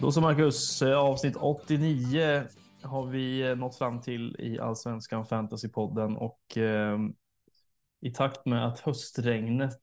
[0.00, 2.44] Då så Marcus, eh, avsnitt 89
[2.82, 6.98] har vi eh, nått fram till i Allsvenskan Fantasypodden och eh,
[8.00, 9.82] i takt med att höstregnet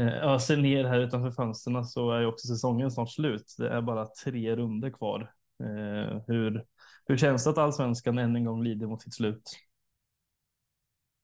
[0.00, 3.54] eh, öser ner här utanför fönstren så är ju också säsongen snart slut.
[3.58, 5.32] Det är bara tre runder kvar.
[5.62, 6.64] Eh, hur,
[7.06, 9.50] hur känns det att Allsvenskan än en gång lider mot sitt slut?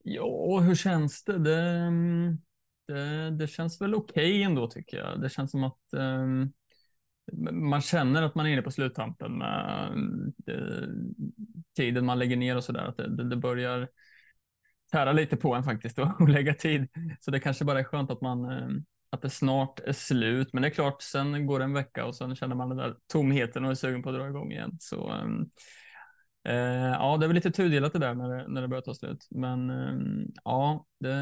[0.05, 1.39] Ja, hur känns det?
[1.39, 2.39] Det, mm,
[2.87, 5.21] det, det känns väl okej okay ändå tycker jag.
[5.21, 6.53] Det känns som att um
[7.53, 9.93] man känner att man är inne på sluttampen med
[10.47, 10.89] eh,
[11.77, 12.85] tiden man lägger ner och sådär.
[12.85, 13.89] Att det, det, börjar
[14.93, 16.89] tära lite på en faktiskt och lägga tid.
[17.21, 18.69] Så det kanske bara är skönt att man eh,
[19.13, 20.53] att det snart är slut.
[20.53, 22.97] Men det är klart, sen går det en vecka och sen känner man den där
[23.13, 24.77] tomheten och är sugen på att dra igång igen.
[24.81, 28.69] Så eh, eh, ja, det är väl lite tudelat det där när det, när det
[28.69, 29.29] börjar ta slut.
[29.31, 31.17] Men eh, ja, det,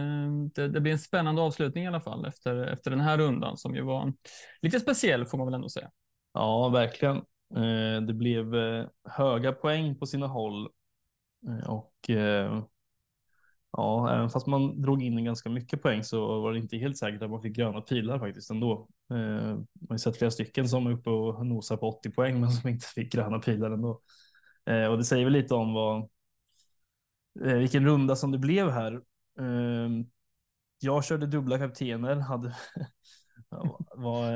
[0.55, 3.75] det, det, blir en spännande avslutning i alla fall efter, efter den här rundan som
[3.75, 4.13] ju var
[4.63, 5.91] lite speciell får man väl ändå säga.
[6.33, 7.17] Ja, verkligen.
[7.57, 10.69] Eh, det blev eh, höga poäng på sina håll
[11.49, 12.11] eh, och
[13.73, 17.23] ja, även fast man drog in ganska mycket poäng så var det inte helt säkert
[17.23, 18.89] att man fick gröna pilar faktiskt ändå.
[19.09, 22.71] Man har sett flera stycken som är uppe och nosar på 80 poäng men som
[22.71, 24.01] inte fick gröna pilar ändå.
[24.91, 26.09] Och det säger väl lite om vad,
[27.35, 29.03] vilken runda som det blev här.
[30.81, 32.57] Jag körde dubbla kaptener, hade
[33.97, 34.33] var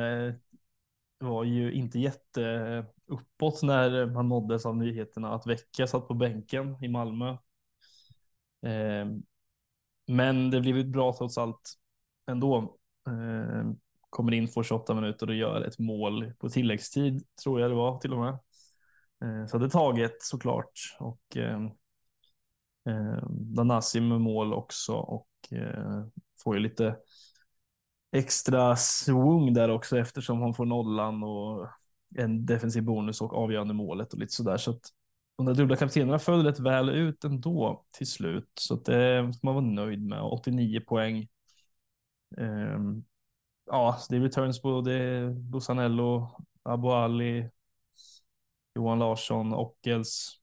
[1.25, 6.85] var ju inte jätte uppåt när man nåddes av nyheterna att Vecchia satt på bänken
[6.85, 7.31] i Malmö.
[8.67, 9.07] Eh,
[10.07, 11.75] men det blev bra trots allt
[12.27, 12.77] ändå.
[13.09, 13.71] Eh,
[14.11, 17.99] kommer in, får 28 minuter och gör ett mål på tilläggstid, tror jag det var
[17.99, 18.39] till och med.
[19.25, 20.97] Eh, så det taget såklart.
[20.99, 21.65] Och eh,
[22.89, 26.05] eh, Danasi med mål också och eh,
[26.45, 26.97] får ju lite
[28.15, 31.69] extra swung där också eftersom han får nollan och
[32.17, 34.57] en defensiv bonus och avgörande målet och lite sådär.
[34.57, 34.83] Så att
[35.37, 38.51] de där dubbla kaptenerna föll rätt väl ut ändå till slut.
[38.61, 40.23] Så att det får man vara nöjd med.
[40.23, 41.29] 89 poäng.
[42.37, 43.05] Um,
[43.67, 47.51] ja, det är returns på det Busanello, Abu Ali,
[48.75, 50.41] Johan Larsson, Ockels,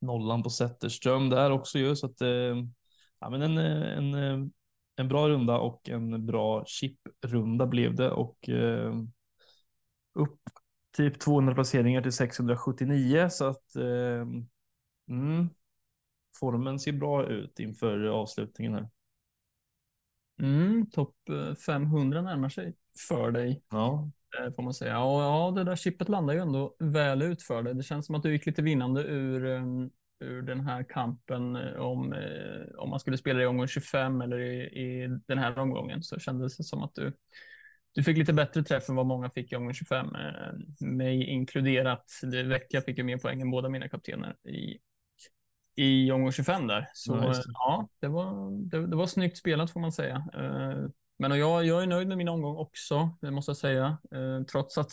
[0.00, 1.96] nollan på Zetterström där också ju.
[1.96, 2.56] Så att, eh,
[3.18, 4.52] ja, men en, eh, en
[5.00, 8.94] en bra runda och en bra chip-runda blev det och eh,
[10.14, 10.40] upp
[10.96, 14.26] typ 200 placeringar till 679 så att eh,
[15.08, 15.48] mm,
[16.40, 18.88] formen ser bra ut inför avslutningen här.
[20.40, 21.16] Mm, Topp
[21.66, 22.74] 500 eh, närmar sig
[23.08, 23.62] för dig.
[23.70, 24.10] Ja.
[24.38, 24.98] Eh, får man säga.
[24.98, 27.74] Och ja, det där chippet landar ju ändå väl ut för dig.
[27.74, 31.80] Det känns som att du gick lite vinnande ur ehm, ur den här kampen eh,
[31.80, 36.02] om, eh, om man skulle spela i omgång 25 eller i, i den här omgången
[36.02, 37.12] så kändes det som att du,
[37.92, 40.06] du fick lite bättre träff än vad många fick i omgång 25.
[40.14, 42.04] Eh, mig inkluderat.
[42.22, 44.78] Det Vecka fick ju mer poäng än båda mina kaptener i,
[45.76, 46.88] i omgång 25 där.
[46.94, 47.42] Så ja, det.
[47.46, 50.24] ja, det var, det, det, var snyggt spelat får man säga.
[51.18, 53.98] Men jag, jag är nöjd med min omgång också, det måste jag säga.
[54.52, 54.92] Trots att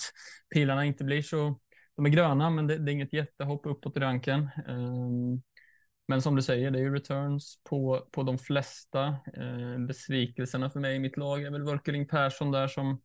[0.54, 1.60] pilarna inte blir så
[1.98, 4.50] de är gröna, men det, det är inget jättehopp uppåt i ranken.
[4.68, 5.42] Um,
[6.08, 9.16] men som du säger, det är ju returns på, på de flesta.
[9.34, 13.02] Ehm, besvikelserna för mig i mitt lag är väl Wörkeling Persson där som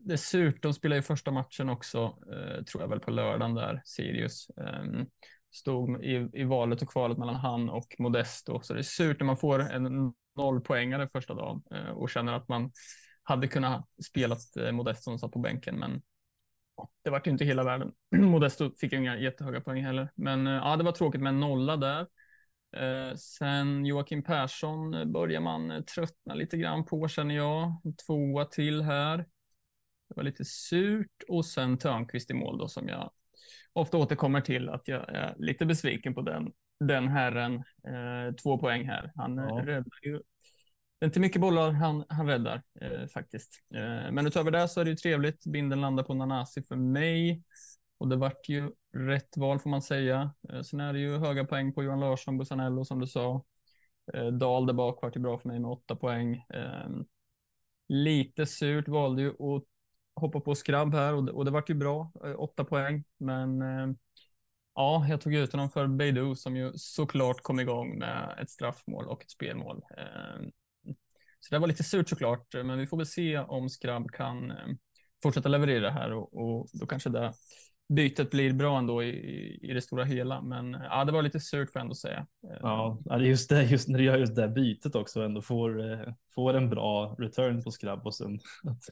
[0.00, 3.54] det är surt, de spelar ju första matchen också, eh, tror jag väl på lördagen
[3.54, 4.50] där, Sirius.
[4.56, 5.06] Ehm,
[5.50, 9.26] stod i, i valet och kvalet mellan han och Modesto, så det är surt när
[9.26, 12.72] man får en nollpoängare första dagen eh, och känner att man
[13.22, 16.02] hade kunnat spela eh, Modesto som satt på bänken, men
[17.04, 17.92] det var ju inte hela världen.
[18.16, 21.40] Modesto fick ju inga jättehöga poäng heller, men eh, ja, det var tråkigt med en
[21.40, 22.06] nolla där.
[22.76, 27.82] Eh, sen Joakim Persson börjar man eh, tröttna lite grann på känner jag.
[28.06, 29.18] Tvåa till här.
[30.08, 33.10] Det var lite surt och sen Törnqvist i mål då som jag
[33.72, 37.54] ofta återkommer till att jag är lite besviken på den, den herren.
[37.86, 39.12] Eh, två poäng här.
[39.16, 39.62] Han ja.
[39.66, 40.20] räddar ju
[41.00, 43.64] det är inte mycket bollar han, han räddar eh, faktiskt.
[43.74, 45.46] Eh, men utöver det så är det ju trevligt.
[45.46, 47.42] Binden landar på Nanasi för mig.
[47.98, 50.34] Och det vart ju rätt val får man säga.
[50.52, 53.44] Eh, sen är det ju höga poäng på Johan Larsson, Busanello som du sa.
[54.14, 56.34] Eh, Dahl där bak vart ju bra för mig med åtta poäng.
[56.54, 56.88] Eh,
[57.88, 59.64] lite surt, valde ju att
[60.14, 63.04] hoppa på skrabb här och det, och det vart ju bra, eh, åtta poäng.
[63.18, 63.88] Men eh,
[64.74, 69.06] ja, jag tog ut honom för Beidou som ju såklart kom igång med ett straffmål
[69.08, 69.82] och ett spelmål.
[69.96, 70.46] Eh,
[71.40, 74.56] så det var lite surt såklart, men vi får väl se om Skrabb kan eh,
[75.22, 77.32] fortsätta leverera här och, och då kanske det
[77.90, 80.42] bytet blir bra ändå i, i det stora hela.
[80.42, 82.26] Men ja, det var lite surt får jag ändå säga.
[82.60, 86.54] Ja, just det, just när du gör just det bytet också ändå får, eh, får
[86.54, 88.34] en bra return på Skrabb och sen
[88.64, 88.82] att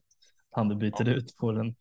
[0.51, 1.15] han byter ja.
[1.15, 1.75] ut på den.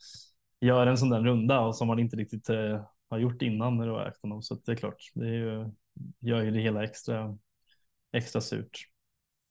[0.62, 3.86] gör en sån där runda och som man inte riktigt eh, har gjort innan när
[3.86, 4.42] du har ägt honom.
[4.42, 5.72] Så det är klart, det är ju,
[6.20, 7.38] gör ju det hela extra,
[8.14, 8.88] extra surt.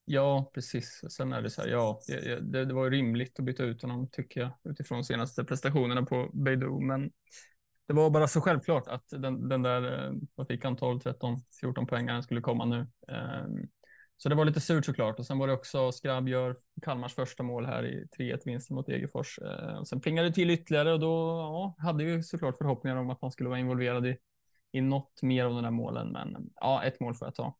[0.09, 1.01] Ja, precis.
[1.11, 2.01] Sen är det så här, ja,
[2.41, 6.81] det, det var rimligt att byta ut honom tycker jag utifrån senaste prestationerna på Beidou,
[6.81, 7.11] men
[7.87, 11.37] det var bara så självklart att den, den där, eh, vad fick han, 12, 13,
[11.61, 12.87] 14 poängaren skulle komma nu.
[13.09, 13.69] Ehm,
[14.17, 15.19] så det var lite surt såklart.
[15.19, 18.87] Och sen var det också Skrabb gör Kalmars första mål här i 3-1 vinsten mot
[18.87, 19.39] Degerfors.
[19.39, 21.07] Ehm, och sen plingade det till ytterligare och då
[21.39, 24.17] ja, hade vi såklart förhoppningar om att han skulle vara involverad i,
[24.73, 26.13] i något mer av de där målen.
[26.13, 27.57] Men ja, ett mål får jag ta.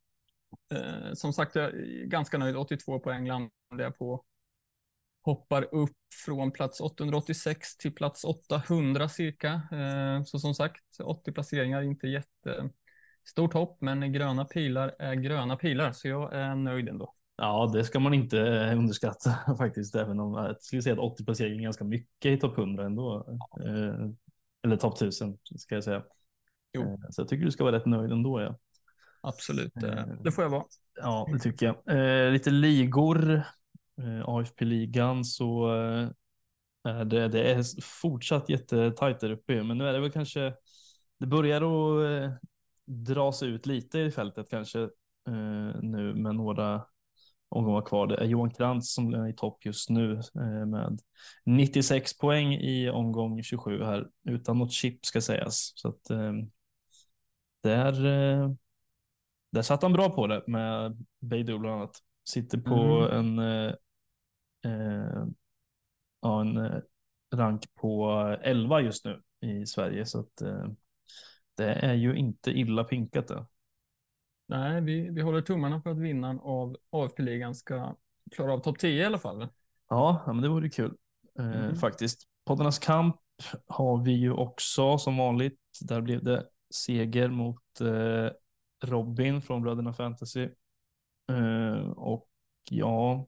[0.75, 2.57] Ehm, som sagt, jag är ganska nöjd.
[2.57, 4.25] 82 poäng landade jag på
[5.27, 9.63] hoppar upp från plats 886 till plats 800 cirka.
[9.73, 15.93] Eh, så som sagt, 80 placeringar, inte jättestort hopp, men gröna pilar är gröna pilar,
[15.93, 17.15] så jag är nöjd ändå.
[17.37, 18.39] Ja, det ska man inte
[18.75, 22.59] underskatta faktiskt, även om jag skulle säga att 80 placeringar är ganska mycket i topp
[22.59, 23.39] 100 ändå.
[23.65, 24.11] Eh,
[24.63, 26.03] eller topp 1000 ska jag säga.
[26.73, 26.83] Jo.
[26.83, 28.41] Eh, så jag tycker du ska vara rätt nöjd ändå.
[28.41, 28.59] Ja.
[29.27, 29.73] Absolut,
[30.25, 30.65] det får jag vara.
[31.03, 32.33] Ja, det tycker jag.
[32.33, 33.45] lite ligor
[34.03, 35.75] Eh, AFP-ligan så
[36.89, 39.63] eh, det, det är fortsatt jättetajt där uppe.
[39.63, 40.55] Men nu är det väl kanske,
[41.19, 42.33] det börjar att eh,
[42.85, 44.89] dra sig ut lite i fältet kanske
[45.83, 46.83] nu med några
[47.49, 48.07] omgångar kvar.
[48.07, 50.21] Det är Johan Krantz som är i topp just nu
[50.67, 51.01] med
[51.45, 55.73] 96 poäng i omgång 27 här utan något chip ska sägas.
[55.75, 56.05] Så att
[57.63, 57.93] där,
[59.57, 61.99] där satt han bra på det med Beidou bland annat.
[62.29, 63.39] Sitter på mm.
[63.39, 63.39] en
[64.65, 65.27] eh,
[66.21, 66.81] ja, en eh,
[67.35, 68.11] rank på
[68.43, 70.07] 11 just nu i Sverige.
[70.07, 70.69] Så att eh,
[71.57, 73.47] det är ju inte illa pinkat det.
[74.49, 77.97] Nej, vi, vi håller tummarna för att vinnaren av AFP-ligan ska
[78.31, 79.49] klara av topp 10 i alla fall.
[79.89, 80.97] Ja, men det vore kul
[81.39, 81.77] eh, mm.
[81.77, 82.29] faktiskt.
[82.45, 83.17] Poddarnas kamp
[83.67, 85.61] har vi ju också som vanligt.
[85.81, 88.31] Där blev det seger mot eh,
[88.85, 90.49] Robin från Bröderna Fantasy.
[91.33, 92.29] Eh, och
[92.71, 93.27] ja,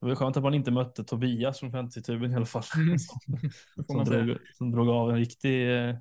[0.00, 2.62] det var skönt att man inte mötte Tobias från fantasytuben i alla fall.
[2.76, 2.98] Mm.
[3.86, 5.96] som, drog, som drog av en riktig eh,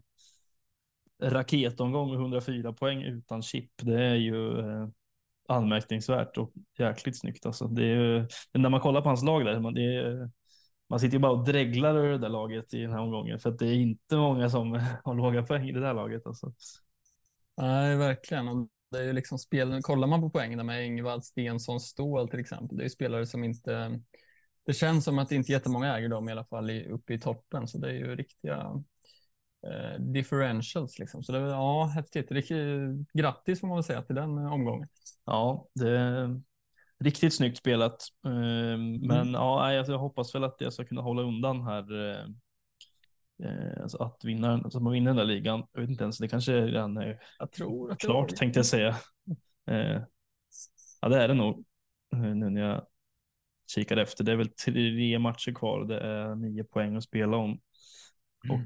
[1.24, 3.72] raketomgång med 104 poäng utan chip.
[3.82, 4.88] Det är ju eh,
[5.48, 7.46] anmärkningsvärt och jäkligt snyggt.
[7.46, 7.68] Alltså.
[7.68, 10.30] Det är när man kollar på hans lag där, man, är,
[10.90, 13.50] man sitter ju bara och dreglar över det där laget i den här omgången för
[13.50, 14.72] att det är inte många som
[15.04, 16.28] har låga poäng i det där laget.
[16.28, 16.54] Alltså.
[17.60, 18.70] Nej, verkligen.
[18.92, 22.78] Det är ju liksom spel, kollar man på poängen med Ingvald, Stensson, Ståhl till exempel,
[22.78, 24.00] det är ju spelare som inte,
[24.66, 27.20] det känns som att det inte jättemånga äger dem i alla fall i, uppe i
[27.20, 28.84] toppen, så det är ju riktiga
[29.68, 31.24] eh, differentials liksom.
[31.24, 32.30] Så det är ja, häftigt.
[33.14, 34.88] Grattis får man väl säga till den eh, omgången.
[35.26, 36.42] Ja, det är
[37.00, 38.04] riktigt snyggt spelat.
[38.26, 39.34] Eh, men mm.
[39.34, 42.26] ja, jag, hoppas väl att jag ska kunna hålla undan här Eh,
[43.82, 45.64] alltså att vinna, alltså man vinner den där ligan.
[45.74, 48.96] Jag vet inte ens, det kanske redan är jag tror att klart tänkte jag säga.
[49.68, 50.02] Eh,
[51.02, 51.66] ja, det är det nog
[52.14, 52.86] eh, nu när jag
[53.76, 54.24] kikar efter.
[54.24, 55.86] Det är väl tre matcher kvar.
[55.86, 57.50] Det är nio poäng att spela om
[58.46, 58.56] mm.
[58.56, 58.66] och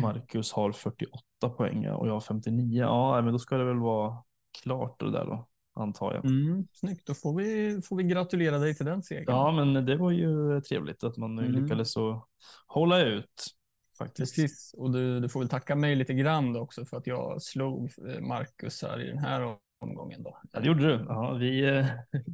[0.00, 2.80] Marcus har 48 poäng och jag har 59.
[2.80, 4.16] Ja, men då ska det väl vara
[4.62, 6.24] klart det där då antar jag.
[6.24, 9.24] Mm, snyggt, då får vi, får vi gratulera dig till den segern.
[9.28, 11.52] Ja, men det var ju trevligt att man mm.
[11.52, 12.26] lyckades så
[12.66, 13.46] hålla ut.
[14.00, 14.36] Faktiskt.
[14.36, 17.92] Precis, och du, du får väl tacka mig lite grann också för att jag slog
[18.08, 20.22] eh, Marcus här i den här omgången.
[20.22, 20.38] Då.
[20.52, 21.04] Ja, det gjorde du.
[21.08, 21.86] Ja, vi eh,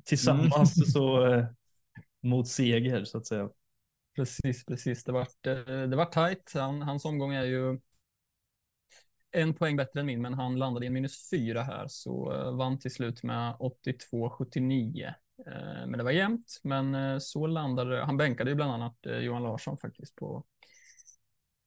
[0.05, 0.87] tillsammans mm.
[0.87, 1.47] så eh,
[2.23, 3.49] mot seger så att säga.
[4.17, 5.05] Precis, precis.
[5.05, 6.53] Det vart, eh, det var tajt.
[6.55, 7.81] Han, hans omgång är ju
[9.31, 12.25] en poäng bättre än min, men han landade i en minus fyra här, så
[12.57, 15.07] vann till slut med 82-79.
[15.49, 19.79] Uh, men det var jämnt, men så landade Han bänkade ju bland annat Johan Larsson
[19.79, 20.45] faktiskt på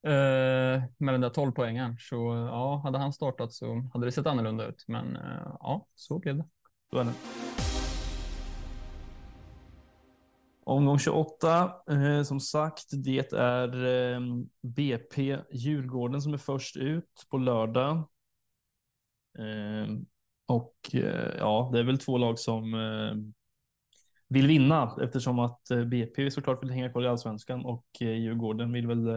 [0.04, 1.98] Eh, med den där 12 poängen.
[2.00, 2.16] Så
[2.52, 4.84] ja, hade han startat så hade det sett annorlunda ut.
[4.88, 6.46] Men eh, ja, så blev det.
[6.92, 7.14] Så är det.
[10.64, 14.20] Omgång 28, eh, som sagt, det är eh,
[14.62, 17.96] BP Djurgården som är först ut på lördag.
[19.40, 19.96] Eh,
[20.46, 23.16] och eh, ja, det är väl två lag som eh,
[24.28, 28.88] vill vinna eftersom att eh, BP såklart vill hänga kvar i allsvenskan och Djurgården vill
[28.88, 29.08] väl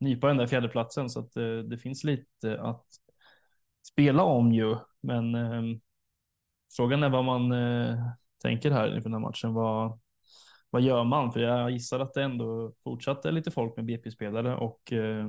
[0.00, 2.86] nypa den där fjärdeplatsen så att det, eh, det finns lite att
[3.88, 4.76] spela om ju.
[5.00, 5.62] Men eh,
[6.76, 7.98] frågan är vad man eh,
[8.42, 9.54] tänker här inför den här matchen.
[9.54, 10.00] Vad,
[10.70, 11.32] vad gör man?
[11.32, 15.26] För jag gissar att det ändå fortsatte lite folk med BP-spelare och eh,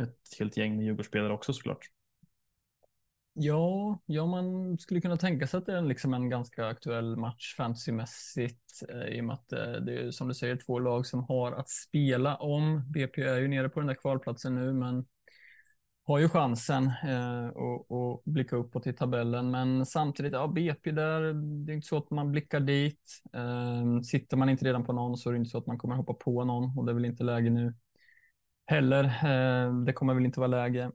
[0.00, 1.86] ett helt gäng med Djurgårdsspelare också såklart.
[3.34, 7.54] Ja, ja, man skulle kunna tänka sig att det är liksom en ganska aktuell match
[7.56, 11.24] fantasymässigt eh, i och med att eh, det är som du säger två lag som
[11.24, 12.92] har att spela om.
[12.92, 15.06] BP är ju nere på den där kvalplatsen nu, men
[16.04, 19.50] har ju chansen eh, att blicka uppåt i tabellen.
[19.50, 21.20] Men samtidigt, ja, BP där,
[21.66, 23.22] det är inte så att man blickar dit.
[23.32, 25.96] Eh, sitter man inte redan på någon så är det inte så att man kommer
[25.96, 27.74] hoppa på någon och det är väl inte läge nu
[28.66, 29.04] heller.
[29.04, 30.90] Eh, det kommer väl inte vara läge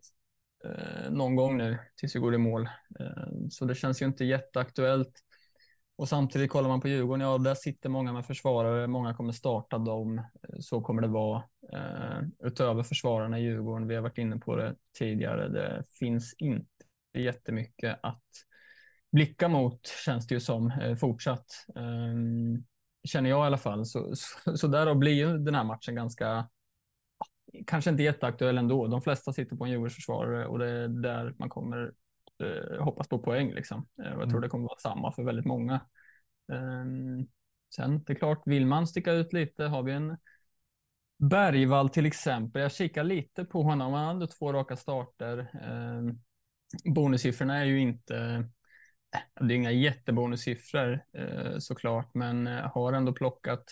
[0.65, 2.69] eh, någon gång nu tills vi går i mål.
[2.99, 5.23] Eh, så det känns ju inte jätteaktuellt.
[5.97, 9.77] Och samtidigt kollar man på Djurgården, ja där sitter många med försvarare, många kommer starta
[9.77, 10.17] dem.
[10.17, 11.43] Eh, så kommer det vara.
[11.73, 16.67] Eh, utöver försvararna i Djurgården, vi har varit inne på det tidigare, det finns inte
[17.13, 18.23] jättemycket att
[19.11, 21.45] blicka mot känns det ju som eh, fortsatt.
[21.75, 22.15] Eh,
[23.03, 23.85] känner jag i alla fall.
[23.85, 26.49] Så, så, så därav blir ju den här matchen ganska
[27.67, 28.87] kanske inte jätteaktuell ändå.
[28.87, 31.93] De flesta sitter på en Djurgårdsförsvarare och det är där man kommer
[32.43, 33.53] eh, hoppas på poäng.
[33.53, 33.87] Liksom.
[34.03, 34.41] Eh, och jag tror mm.
[34.41, 35.81] det kommer vara samma för väldigt många.
[36.51, 37.27] Um,
[37.75, 40.17] sen, det är klart, vill man sticka ut lite har vi en
[41.19, 42.61] Bergvall till exempel.
[42.61, 43.93] Jag kikar lite på honom.
[43.93, 45.49] Han hade två raka starter.
[45.69, 46.21] Um,
[46.93, 48.41] bonussiffrorna är ju inte eh,
[49.45, 53.63] det är inga jättebonussiffror eh, såklart, men eh, har ändå plockat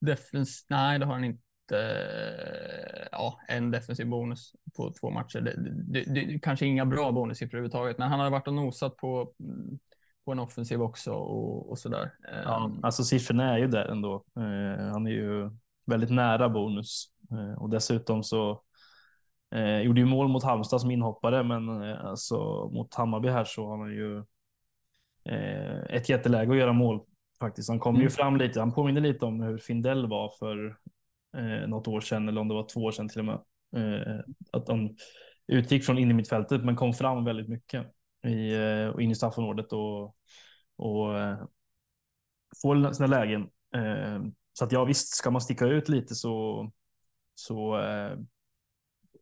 [0.00, 0.66] defens.
[0.68, 1.42] Nej, det har han inte
[3.12, 5.40] ja, en defensiv bonus på två matcher.
[5.40, 5.54] Det,
[5.92, 9.32] det, det, kanske inga bra bonussiffror överhuvudtaget, men han har varit och nosat på,
[10.24, 12.12] på en offensiv också och, och där.
[12.44, 12.84] Ja, ehm.
[12.84, 14.24] alltså siffrorna är ju där ändå.
[14.36, 15.50] Eh, han är ju
[15.86, 18.62] väldigt nära bonus eh, och dessutom så
[19.54, 23.66] eh, gjorde ju mål mot Halmstad som inhoppare, men eh, alltså mot Hammarby här så
[23.68, 24.18] har han ju
[25.24, 27.00] eh, ett jätteläge att göra mål
[27.40, 27.68] faktiskt.
[27.68, 28.02] Han kom mm.
[28.02, 28.60] ju fram lite.
[28.60, 30.76] Han påminner lite om hur Findell var för
[31.36, 33.40] eh, något år sedan eller om det var två år sedan till och med.
[33.76, 34.20] Eh,
[34.52, 34.96] att han
[35.46, 37.86] utgick från in i mittfältet men kom fram väldigt mycket
[38.26, 40.16] i, eh, in i straffområdet och,
[40.76, 41.38] och eh,
[42.62, 43.42] får sina lägen.
[43.74, 46.70] Eh, så att ja, visst, ska man sticka ut lite så,
[47.34, 48.18] så eh,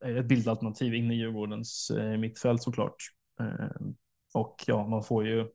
[0.00, 2.96] är det ett bildalternativ in i Djurgårdens eh, mittfält såklart.
[3.40, 3.86] Eh,
[4.34, 5.48] och ja, man får ju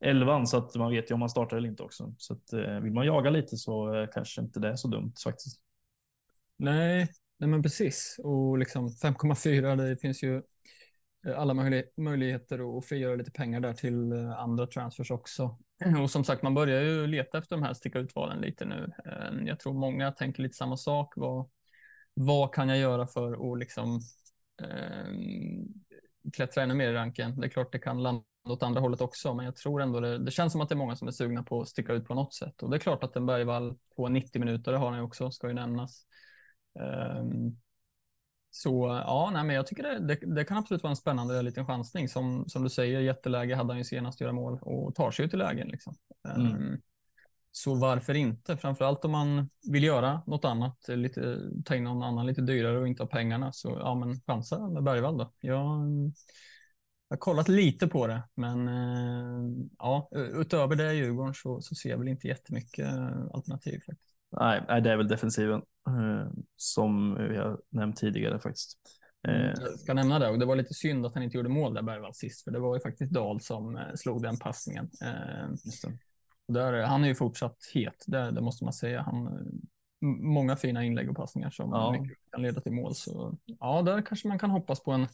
[0.00, 2.14] elvan så att man vet ju om man startar eller inte också.
[2.18, 5.12] Så att eh, vill man jaga lite så eh, kanske inte det är så dumt
[5.24, 5.60] faktiskt.
[6.58, 8.16] Nej, nej men precis.
[8.24, 10.42] Och liksom 5,4, det finns ju
[11.26, 11.54] eh, alla
[11.96, 15.58] möjligheter att frigöra lite pengar där till eh, andra transfers också.
[16.02, 18.92] Och som sagt, man börjar ju leta efter de här sticka ut-valen lite nu.
[19.04, 21.12] Eh, jag tror många tänker lite samma sak.
[21.16, 21.50] Vad,
[22.14, 24.00] vad kan jag göra för att liksom
[24.62, 25.12] eh,
[26.32, 27.40] klättra ännu mer i ranken?
[27.40, 30.18] Det är klart det kan landa åt andra hållet också, men jag tror ändå det,
[30.18, 32.14] det känns som att det är många som är sugna på att sticka ut på
[32.14, 32.62] något sätt.
[32.62, 35.30] Och det är klart att en Bergvall på 90 minuter, det har han ju också,
[35.30, 36.06] ska ju nämnas.
[36.80, 37.56] Ehm,
[38.50, 41.66] så ja, nej, men jag tycker det, det, det, kan absolut vara en spännande liten
[41.66, 42.08] chansning.
[42.08, 45.28] Som, som du säger, jätteläge hade han ju senast göra mål och tar sig ju
[45.28, 45.68] till lägen.
[45.68, 45.96] Liksom.
[46.36, 46.46] Mm.
[46.46, 46.80] Um,
[47.52, 48.56] så varför inte?
[48.56, 52.88] Framförallt om man vill göra något annat, lite, ta in någon annan lite dyrare och
[52.88, 53.52] inte ha pengarna.
[53.52, 55.32] Så ja, men chansa med Bergvall då.
[55.40, 55.56] Jag,
[57.08, 61.90] jag har kollat lite på det, men uh, ja, utöver det Djurgården så, så ser
[61.90, 62.88] jag väl inte jättemycket
[63.32, 64.17] alternativ faktiskt.
[64.30, 68.78] Nej, det är väl defensiven eh, som vi har nämnt tidigare faktiskt.
[69.28, 71.48] Mm, eh, jag ska nämna det och det var lite synd att han inte gjorde
[71.48, 74.90] mål där Bergvall sist, för det var ju faktiskt Dahl som eh, slog den passningen.
[76.48, 79.02] Där, han är ju fortsatt het, det, det måste man säga.
[79.02, 79.48] Han,
[80.20, 82.04] många fina inlägg och passningar som ja.
[82.32, 82.94] kan leda till mål.
[82.94, 85.06] Så ja, där kanske man kan hoppas på en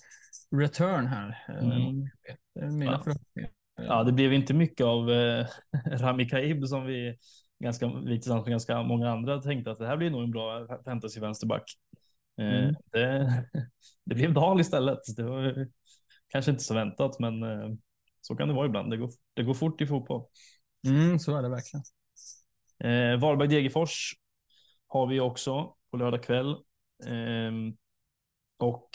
[0.57, 1.45] return här.
[1.49, 2.09] Mm.
[2.55, 3.01] Det är mina ja.
[3.05, 3.51] förhoppningar.
[3.77, 5.47] Ja, det blev inte mycket av eh,
[5.87, 7.19] Rami Kaib som vi
[7.59, 10.67] ganska, vi tillsammans med ganska många andra tänkte att det här blir nog en bra
[10.85, 11.65] fantasy vänsterback.
[12.39, 12.75] Eh, mm.
[12.93, 13.45] Det,
[14.05, 14.99] det blev Dahl istället.
[15.17, 15.69] Det var
[16.29, 17.71] kanske inte så väntat, men eh,
[18.21, 18.91] så kan det vara ibland.
[18.91, 20.25] Det går, det går fort i fotboll.
[20.87, 21.85] Mm, så är det verkligen.
[22.79, 24.13] Eh, Varberg-Degerfors
[24.87, 26.51] har vi också på lördag kväll.
[27.07, 27.53] Eh,
[28.59, 28.91] och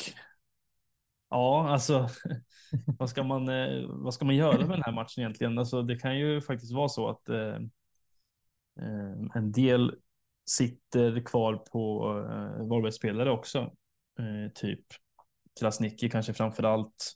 [1.29, 2.07] ja, alltså
[2.85, 5.57] vad ska man, eh, vad ska man göra med den här matchen egentligen?
[5.57, 7.59] Alltså, det kan ju faktiskt vara så att Eh,
[8.81, 9.95] Eh, en del
[10.49, 13.59] sitter kvar på eh, Varbergsspelare också.
[14.19, 14.85] Eh, typ
[15.59, 17.15] Krasniqi kanske framför allt.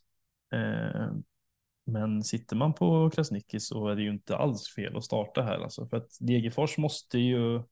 [1.86, 5.58] Men sitter man på Krasniqi så är det ju inte alls fel att starta här
[5.58, 5.86] alltså.
[5.86, 7.62] För att Degerfors måste ju,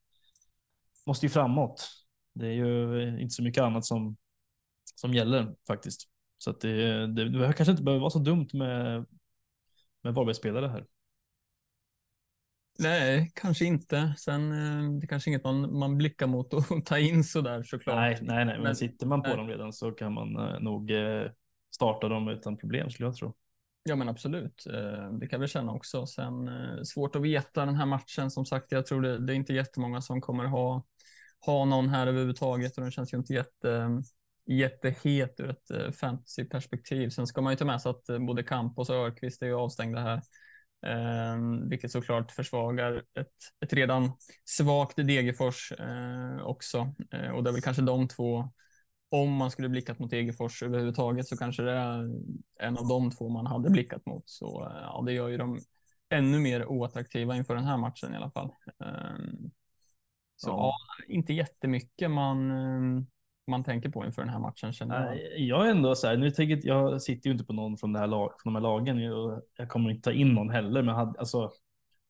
[1.07, 1.89] måste ju framåt.
[2.35, 4.17] Det är ju inte så mycket annat som,
[4.95, 6.09] som gäller faktiskt.
[6.39, 9.07] Så att det, det, det kanske inte behöver vara så dumt med,
[10.03, 10.87] med Varbergsspelare här.
[12.79, 14.15] Nej, kanske inte.
[14.19, 17.63] Sen eh, det är kanske inget man, man blickar mot och ta in så där
[17.63, 17.97] såklart.
[17.97, 19.37] Nej, nej, nej, men sitter man på nej.
[19.37, 21.31] dem redan så kan man eh, nog eh,
[21.75, 23.35] starta dem utan problem skulle jag tro.
[23.85, 24.65] Ja men absolut,
[25.21, 26.07] det kan väl känna också.
[26.07, 26.51] Sen
[26.85, 28.31] svårt att veta den här matchen.
[28.31, 30.85] Som sagt, jag tror det, det är inte jättemånga som kommer ha,
[31.47, 34.03] ha någon här överhuvudtaget och den känns ju inte jätte,
[34.47, 37.09] jättehet ur ett fantasyperspektiv.
[37.09, 40.01] Sen ska man ju ta med sig att både Campos och Örqvist är ju avstängda
[40.01, 40.23] här.
[40.87, 41.37] Eh,
[41.69, 43.33] vilket såklart försvagar ett,
[43.65, 44.13] ett redan
[44.45, 46.95] svagt Degerfors eh, också.
[47.11, 48.49] Eh, och det är väl kanske de två,
[49.11, 52.11] om man skulle blickat mot Degerfors överhuvudtaget så kanske det är
[52.61, 54.31] en av de två man hade blickat mot.
[54.31, 55.61] Så eh, ja, det gör ju dem
[56.09, 58.51] ännu mer oattraktiva inför den här matchen i alla fall.
[58.85, 59.51] Ehm,
[60.37, 60.57] så ja.
[60.59, 63.07] ja, inte jättemycket man ehm,
[63.47, 64.73] man tänker på inför den här matchen?
[64.73, 65.39] Känner jag.
[65.39, 67.99] jag är ändå så här, nu tänker jag sitter ju inte på någon från, det
[67.99, 68.99] här lag, från de här lagen.
[68.99, 71.51] Jag, jag kommer inte ta in någon heller, men hade, alltså,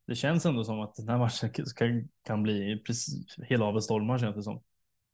[0.06, 4.18] det känns ändå som att den här matchen kan, kan bli precis hela av stormar
[4.18, 4.62] känns det som.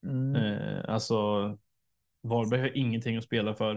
[0.06, 0.36] Mm.
[0.36, 1.16] Eh, alltså,
[2.22, 3.76] Varberg har ingenting att spela för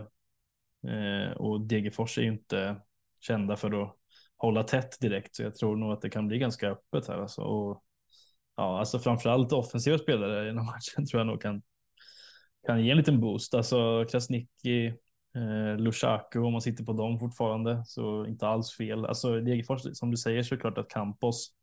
[0.88, 2.81] eh, och Degerfors är ju inte
[3.19, 3.95] kända för att
[4.38, 7.17] hålla tätt direkt, så jag tror nog att det kan bli ganska öppet här.
[7.17, 7.83] Alltså, och,
[8.55, 11.62] ja, alltså framförallt offensiva spelare i den här matchen tror jag nog kan
[12.68, 13.53] kan ge en liten boost.
[13.53, 14.88] Alltså Krasniqi,
[15.36, 19.06] eh, Lushaku om man sitter på dem fortfarande så inte alls fel.
[19.06, 21.53] Alltså Degerfors som du säger så är det klart att Campos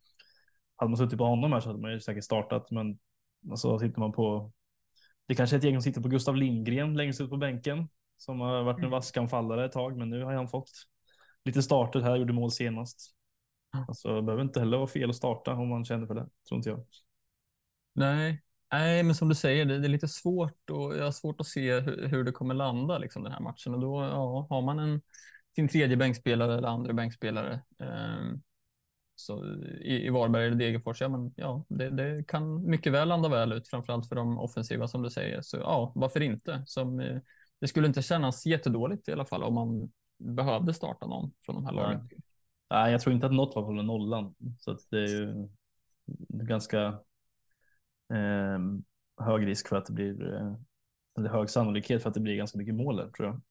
[0.75, 2.99] hade man suttit på honom här så hade man ju säkert startat men
[3.51, 4.51] alltså sitter man på
[5.27, 8.39] det kanske är ett gäng som sitter på Gustav Lindgren längst ut på bänken som
[8.39, 8.91] har varit en mm.
[8.91, 10.71] vaskanfallare ett tag men nu har han fått
[11.45, 13.15] lite starter här, gjorde mål senast.
[13.87, 16.57] Alltså det behöver inte heller vara fel att starta om man känner för det, tror
[16.57, 16.85] inte jag.
[17.93, 21.47] Nej, Nej, men som du säger, det, är lite svårt och jag har svårt att
[21.47, 23.73] se hur, hur det kommer landa liksom, den här matchen.
[23.73, 25.01] Och då ja, har man en,
[25.55, 28.37] sin tredje bänkspelare eller andra bänkspelare eh,
[29.15, 29.45] så
[29.81, 33.53] i, i Varberg eller Degerfors, ja, men, ja det, det, kan mycket väl landa väl
[33.53, 35.41] ut, framförallt för de offensiva som du säger.
[35.41, 36.63] Så ja, varför inte?
[36.65, 37.17] Som, eh,
[37.61, 41.65] det skulle inte kännas jättedåligt i alla fall om man behövde starta någon från de
[41.65, 42.09] här lagen.
[42.69, 45.49] Nej, jag tror inte att något var på nollan, så det är ju
[46.29, 46.99] ganska
[49.21, 50.53] hög risk för att det blir, eh,
[51.17, 53.41] eller hög sannolikhet för att det blir ganska mycket mål där, tror jag.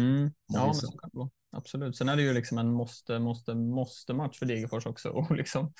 [0.00, 0.30] Mm.
[0.46, 1.30] Ja, men så kan det vara.
[1.56, 1.96] Absolut.
[1.96, 5.72] Sen är det ju liksom en måste, måste, måste match för Degerfors också och liksom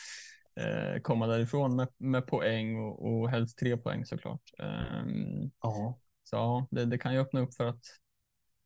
[0.56, 4.42] eh, komma därifrån med, med poäng och, och helst tre poäng såklart.
[4.58, 5.98] Um, ja.
[6.24, 7.84] Så ja, det, det, kan ju öppna upp för att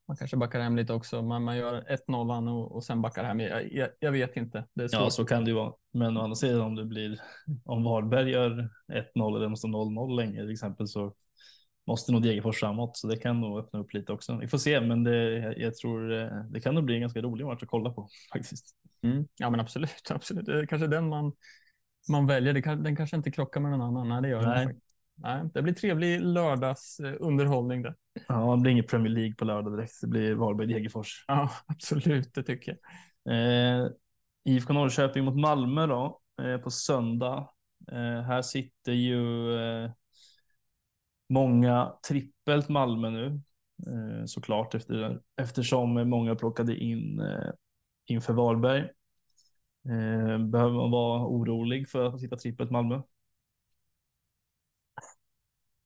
[0.08, 1.22] man kanske backar hem lite också.
[1.22, 3.40] Man, man gör 1-0 och, och sen backar hem.
[3.40, 4.64] Jag, jag, jag vet inte.
[4.74, 5.72] ja, så kan det ju vara.
[5.92, 7.20] Men å andra sidan om det blir
[7.64, 11.14] om Varberg gör 1-0 eller måste 0-0 länge till exempel så
[11.86, 14.36] måste nog Degerfors framåt så det kan nog öppna upp lite också.
[14.36, 17.46] Vi får se, men det, jag tror eh, det kan nog bli en ganska rolig
[17.46, 18.66] match att kolla på faktiskt.
[19.02, 19.28] Mm.
[19.36, 20.46] Ja, men absolut, absolut.
[20.46, 21.32] Det är kanske den man
[22.08, 22.52] man väljer.
[22.52, 24.08] Det kan, den kanske inte krockar med någon annan.
[24.08, 24.66] Nej, det gör Nej.
[24.66, 24.80] den.
[25.16, 27.94] Nej, det blir trevlig lördagsunderhållning det.
[28.28, 30.00] Ja, det blir inget Premier League på lördag direkt.
[30.00, 31.24] Det blir Varberg-Degerfors.
[31.28, 32.76] Ja, absolut, det tycker
[33.24, 33.34] jag.
[33.34, 33.88] Eh,
[34.44, 37.48] IFK Norrköping mot Malmö då, eh, på söndag.
[37.92, 39.90] Eh, här sitter ju eh,
[41.28, 43.26] många trippelt Malmö nu,
[43.86, 47.50] eh, såklart, efter, eftersom många plockade in eh,
[48.06, 48.80] inför Varberg.
[49.88, 53.02] Eh, behöver man vara orolig för att sitta trippelt Malmö?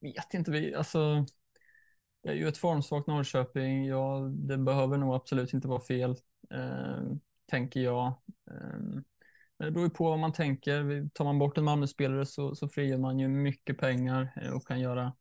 [0.01, 1.27] Vet inte, vi, alltså,
[2.23, 3.87] det är ju ett formsvagt Norrköping.
[3.87, 6.17] Ja, det behöver nog absolut inte vara fel,
[6.51, 7.03] eh,
[7.47, 8.07] tänker jag.
[8.51, 8.81] Eh,
[9.59, 11.09] det beror ju på vad man tänker.
[11.15, 14.81] Tar man bort en Malmö-spelare så, så frigör man ju mycket pengar eh, och kan
[14.81, 15.13] göra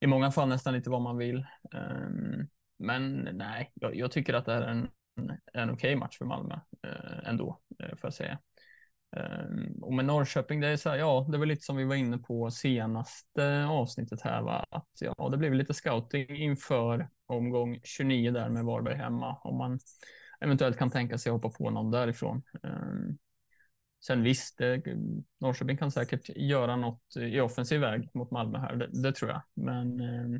[0.00, 1.38] i många fall nästan lite vad man vill.
[1.74, 2.08] Eh,
[2.78, 4.88] men nej, jag, jag, tycker att det här är en,
[5.52, 8.38] en okej okay match för Malmö eh, ändå, eh, får jag säga.
[9.16, 11.94] Ehm, och med Norrköping, det är så här, ja, det var lite som vi var
[11.94, 14.66] inne på senaste avsnittet här, va?
[14.70, 19.78] att ja, det blev lite scouting inför omgång 29 där med Varberg hemma, om man
[20.40, 22.42] eventuellt kan tänka sig att hoppa på någon därifrån.
[22.62, 23.18] Ehm,
[24.06, 24.82] sen visst, det,
[25.38, 29.42] Norrköping kan säkert göra något i offensiv väg mot Malmö här, det, det tror jag,
[29.54, 30.34] men ehm,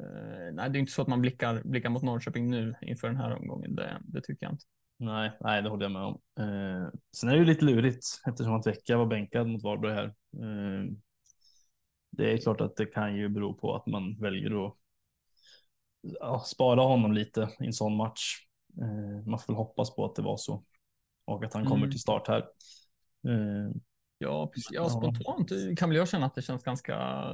[0.00, 3.16] eh, nej, det är inte så att man blickar, blickar mot Norrköping nu inför den
[3.16, 4.64] här omgången, det, det tycker jag inte.
[4.96, 6.20] Nej, nej, det håller jag med om.
[6.38, 10.06] Eh, sen är det ju lite lurigt eftersom att Vecka var bänkad mot Varberg här.
[10.42, 10.90] Eh,
[12.10, 14.74] det är klart att det kan ju bero på att man väljer att
[16.00, 18.46] ja, spara honom lite i en sån match.
[18.80, 20.64] Eh, man får väl hoppas på att det var så
[21.24, 21.90] och att han kommer mm.
[21.90, 22.40] till start här.
[23.28, 23.70] Eh,
[24.18, 24.72] ja, precis.
[24.72, 27.24] ja, spontant kan väl jag känna att det känns ganska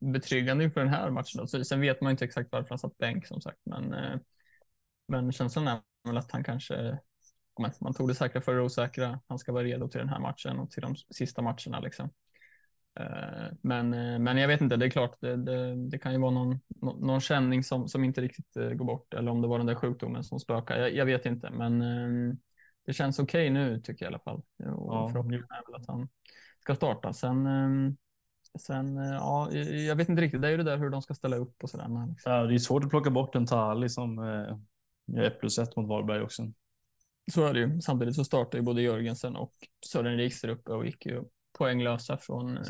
[0.00, 1.48] betryggande inför den här matchen.
[1.48, 4.18] Så, sen vet man inte exakt varför han satt bänk som sagt, men eh,
[5.08, 6.98] men känslan är väl att han kanske,
[7.80, 9.20] man tog det säkra för det osäkra.
[9.28, 12.10] Han ska vara redo till den här matchen och till de sista matcherna liksom.
[13.00, 16.18] Eh, men, eh, men jag vet inte, det är klart, det, det, det kan ju
[16.18, 19.58] vara någon, någon känning som, som inte riktigt eh, går bort eller om det var
[19.58, 20.78] den där sjukdomen som spökar.
[20.78, 22.36] Jag, jag vet inte, men ehm,
[22.86, 24.42] det känns okej okay nu tycker jag i alla fall.
[24.76, 25.08] Och ja.
[25.12, 26.08] förhoppningen är väl att han
[26.60, 27.12] ska starta.
[27.12, 27.96] Sen, ehm,
[28.58, 31.36] sen ja, jag vet inte riktigt, det är ju det där hur de ska ställa
[31.36, 32.08] upp och sådär.
[32.08, 32.32] Liksom.
[32.32, 34.18] Ja, det är svårt att plocka bort en Tali som
[35.16, 36.42] gör 1 plus 1 mot Varberg också.
[37.32, 37.80] Så är det ju.
[37.80, 39.54] Samtidigt så startar ju både Jörgensen och
[39.86, 41.24] Sören Riks där uppe och gick ju
[41.58, 42.62] poänglösa från eh,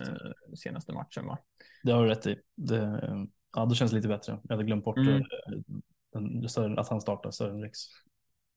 [0.56, 1.26] senaste matchen.
[1.26, 1.38] Va?
[1.82, 2.38] Det har du rätt i.
[2.56, 4.38] Det, ja, det känns lite bättre.
[4.42, 5.22] Jag hade glömt bort mm.
[6.16, 7.78] Eh, att han startade Sören Riks.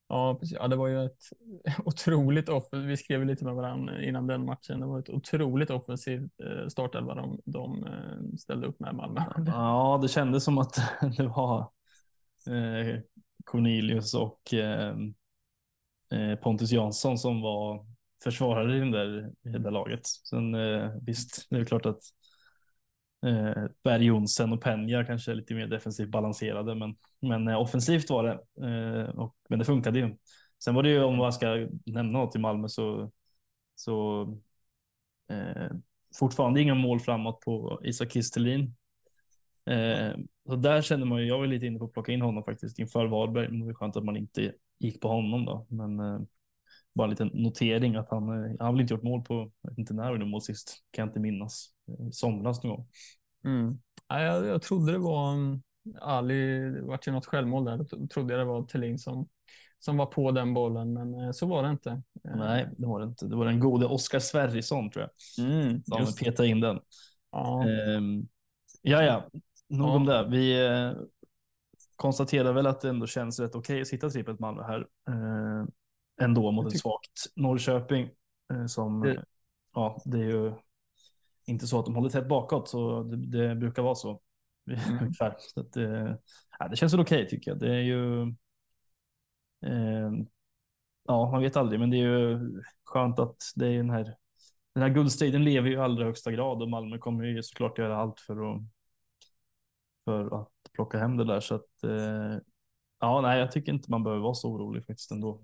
[0.08, 0.58] Ja, precis.
[0.60, 1.22] Ja, det var ju ett
[1.86, 2.90] otroligt offensivt.
[2.90, 4.80] Vi skrev lite med varandra innan den matchen.
[4.80, 7.86] Det var ett otroligt offensivt eh, startelva de, de
[8.40, 9.22] ställde upp med Malmö.
[9.46, 10.80] Ja, det kändes som att
[11.18, 11.60] det var
[12.48, 13.02] eh,
[13.46, 15.14] Cornelius och ehm,
[16.12, 17.86] eh, Pontus Jansson som var
[18.24, 20.06] försvarare i, den där, i det där laget.
[20.08, 22.02] Sen eh, visst, det är klart att
[23.26, 28.10] eh, Berg Jonsson och Penja kanske är lite mer defensivt balanserade, men, men eh, offensivt
[28.10, 28.68] var det.
[28.68, 30.18] Eh, och, men det funkade ju.
[30.64, 33.12] Sen var det ju om man ska nämna något i Malmö så,
[33.76, 34.22] så
[35.30, 35.72] eh,
[36.20, 38.76] fortfarande inga mål framåt på Isak Kistelin.
[39.66, 42.44] Eh, så där kände man ju, jag var lite inne på att plocka in honom
[42.44, 45.66] faktiskt inför Varberg, men det var skönt att man inte gick på honom då.
[45.70, 46.20] Men eh,
[46.96, 49.70] bara en liten notering att han, eh, han har väl inte gjort mål på, jag
[49.70, 51.68] vet inte när han mål sist, kan jag inte minnas.
[51.88, 52.88] Eh, somras någon gång.
[53.46, 53.80] Mm.
[54.08, 55.62] Ja, jag, jag trodde det var um,
[56.02, 59.28] Ali, det var ju något självmål där, då trodde jag det var Thelin som,
[59.80, 62.02] som var på den bollen, men eh, så var det inte.
[62.24, 63.28] Nej, det var det inte.
[63.28, 65.46] Det var den gode Oskar Sverrisson tror jag.
[65.46, 66.80] Mm, De petade in den.
[67.32, 67.66] Ja,
[67.98, 68.28] um,
[68.82, 69.30] ja, ja.
[69.68, 69.96] Nog ja.
[69.96, 70.28] om det.
[70.30, 70.92] Vi eh,
[71.96, 74.80] konstaterar väl att det ändå känns rätt okej okay att sitta trippelt Malmö här.
[75.10, 75.66] Uh,
[76.22, 78.10] ändå mot ett svagt Norrköping.
[78.54, 79.26] Eh, som, det...
[79.74, 80.54] ja, det är ju
[81.46, 84.22] inte så att de håller tätt bakåt, så det, det brukar vara så.
[84.68, 85.14] Mm.
[85.14, 86.18] så att, det,
[86.60, 87.60] ja, det känns väl okej okay, tycker jag.
[87.60, 88.22] Det är ju.
[89.66, 90.12] Eh,
[91.08, 92.40] ja, man vet aldrig, men det är ju
[92.84, 94.16] skönt att det är den här.
[94.74, 97.98] Den här guldstriden lever ju i allra högsta grad och Malmö kommer ju såklart göra
[97.98, 98.62] allt för att.
[100.06, 101.84] För att plocka hem det där så att.
[101.84, 102.38] Eh,
[103.00, 105.42] ja, nej, jag tycker inte man behöver vara så orolig faktiskt ändå.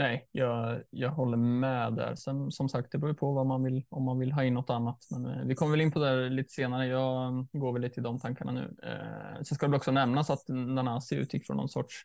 [0.00, 2.14] Nej, jag, jag håller med där.
[2.14, 4.70] Sen som sagt, det beror på vad man vill, om man vill ha in något
[4.70, 5.06] annat.
[5.10, 6.86] Men eh, vi kommer väl in på det lite senare.
[6.86, 8.76] Jag mm, går väl lite i de tankarna nu.
[8.82, 12.04] Eh, sen ska det också nämnas att Nanasi utgick från någon sorts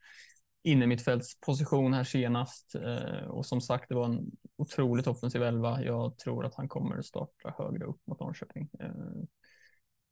[0.63, 2.75] innermittfältsposition här senast.
[2.75, 5.83] Eh, och som sagt, det var en otroligt offensiv elva.
[5.83, 8.69] Jag tror att han kommer starta högre upp mot Norrköping.
[8.79, 8.89] Eh,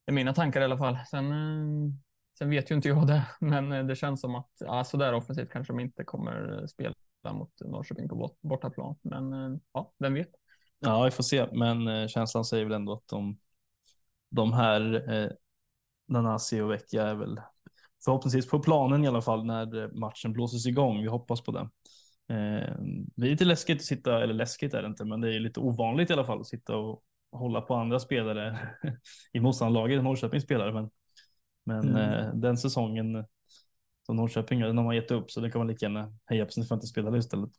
[0.05, 0.97] det är mina tankar i alla fall.
[1.09, 1.93] Sen, eh,
[2.37, 5.13] sen vet ju inte jag det, men eh, det känns som att ja, så där
[5.13, 6.93] offensivt kanske de inte kommer eh, spela
[7.31, 8.95] mot Norrköping på bortaplan.
[9.01, 9.31] Men
[9.73, 10.29] ja, vem vet?
[10.79, 11.47] Ja, vi får se.
[11.51, 13.37] Men känslan säger väl ändå att de,
[14.29, 15.31] de här eh,
[16.07, 17.39] Nanasi och Vecchia är väl
[18.05, 21.01] förhoppningsvis på planen i alla fall när matchen blåses igång.
[21.01, 21.69] Vi hoppas på det.
[22.29, 22.75] Eh,
[23.15, 25.59] det är lite läskigt att sitta, eller läskigt är det inte, men det är lite
[25.59, 28.59] ovanligt i alla fall att sitta och hålla på andra spelare
[29.33, 30.73] i motståndarlaget, Norrköpings spelare.
[30.73, 30.89] Men,
[31.65, 31.97] men mm.
[31.97, 33.25] eh, den säsongen
[34.05, 36.51] som Norrköping den har man gett upp så det kan man lika gärna heja på
[36.51, 37.49] sin fantasyspelare istället.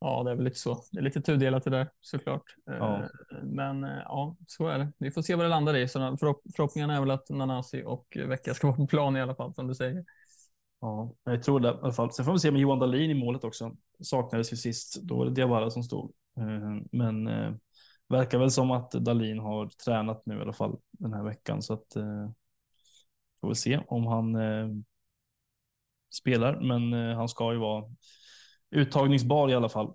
[0.00, 0.84] Ja, det är väl lite så.
[0.92, 2.42] Det är lite tudelat det där såklart.
[2.64, 2.96] Ja.
[3.02, 3.08] Eh,
[3.42, 4.92] men eh, ja, så är det.
[4.98, 5.88] Vi får se vad det landar i.
[5.88, 9.54] Så förhoppningen är väl att Nanasi och Vecka ska vara på plan i alla fall,
[9.54, 10.04] som du säger.
[10.80, 12.12] Ja, jag tror det i alla fall.
[12.12, 13.76] Sen får vi se med Johan Dahlin i målet också.
[14.00, 15.02] Saknades ju sist.
[15.02, 16.12] Då var det Diawara som stod.
[16.38, 17.26] Eh, men
[18.08, 21.62] verkar väl som att Dahlin har tränat nu i alla fall den här veckan.
[21.62, 21.92] Så att
[23.40, 24.36] får vi se om han
[26.16, 27.84] spelar, men eh, han ska ju vara
[28.70, 29.94] uttagningsbar i alla fall.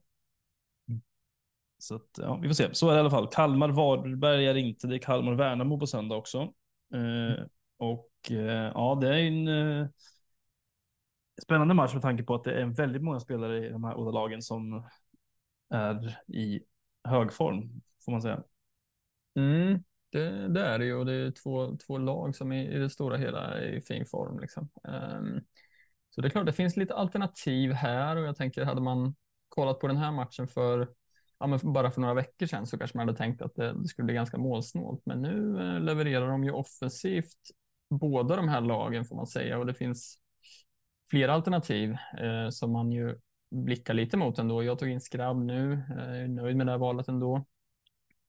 [1.77, 2.73] Så att, ja, vi får se.
[2.73, 3.27] Så är det i alla fall.
[3.27, 6.39] Kalmar Varberg är inte, det är Kalmar Värnamo på söndag också.
[6.93, 7.45] Eh,
[7.77, 9.87] och eh, ja, det är en eh,
[11.43, 14.11] spännande match med tanke på att det är väldigt många spelare i de här båda
[14.11, 14.83] lagen som
[15.69, 16.61] är i
[17.03, 18.43] hög form, får man säga.
[19.35, 22.77] Mm, det, det är det ju och det är två, två lag som i, i
[22.77, 24.39] det stora hela är i fin form.
[24.39, 24.69] Liksom.
[24.83, 25.41] Um,
[26.09, 29.15] så det är klart, det finns lite alternativ här och jag tänker hade man
[29.49, 30.87] kollat på den här matchen för
[31.39, 33.87] ja, men bara för några veckor sedan så kanske man hade tänkt att det, det
[33.87, 35.01] skulle bli ganska målsnålt.
[35.05, 37.37] Men nu eh, levererar de ju offensivt
[37.89, 40.17] båda de här lagen får man säga och det finns
[41.09, 43.17] flera alternativ eh, som man ju
[43.51, 44.63] blickar lite mot ändå.
[44.63, 47.45] Jag tog in Skrabb nu, eh, är nöjd med det här valet ändå.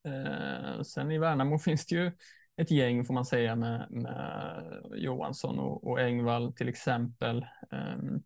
[0.05, 2.13] Eh, sen i Värnamo finns det ju
[2.57, 4.63] ett gäng får man säga med, med
[4.95, 7.47] Johansson och, och Engvall till exempel.
[7.71, 8.23] Um,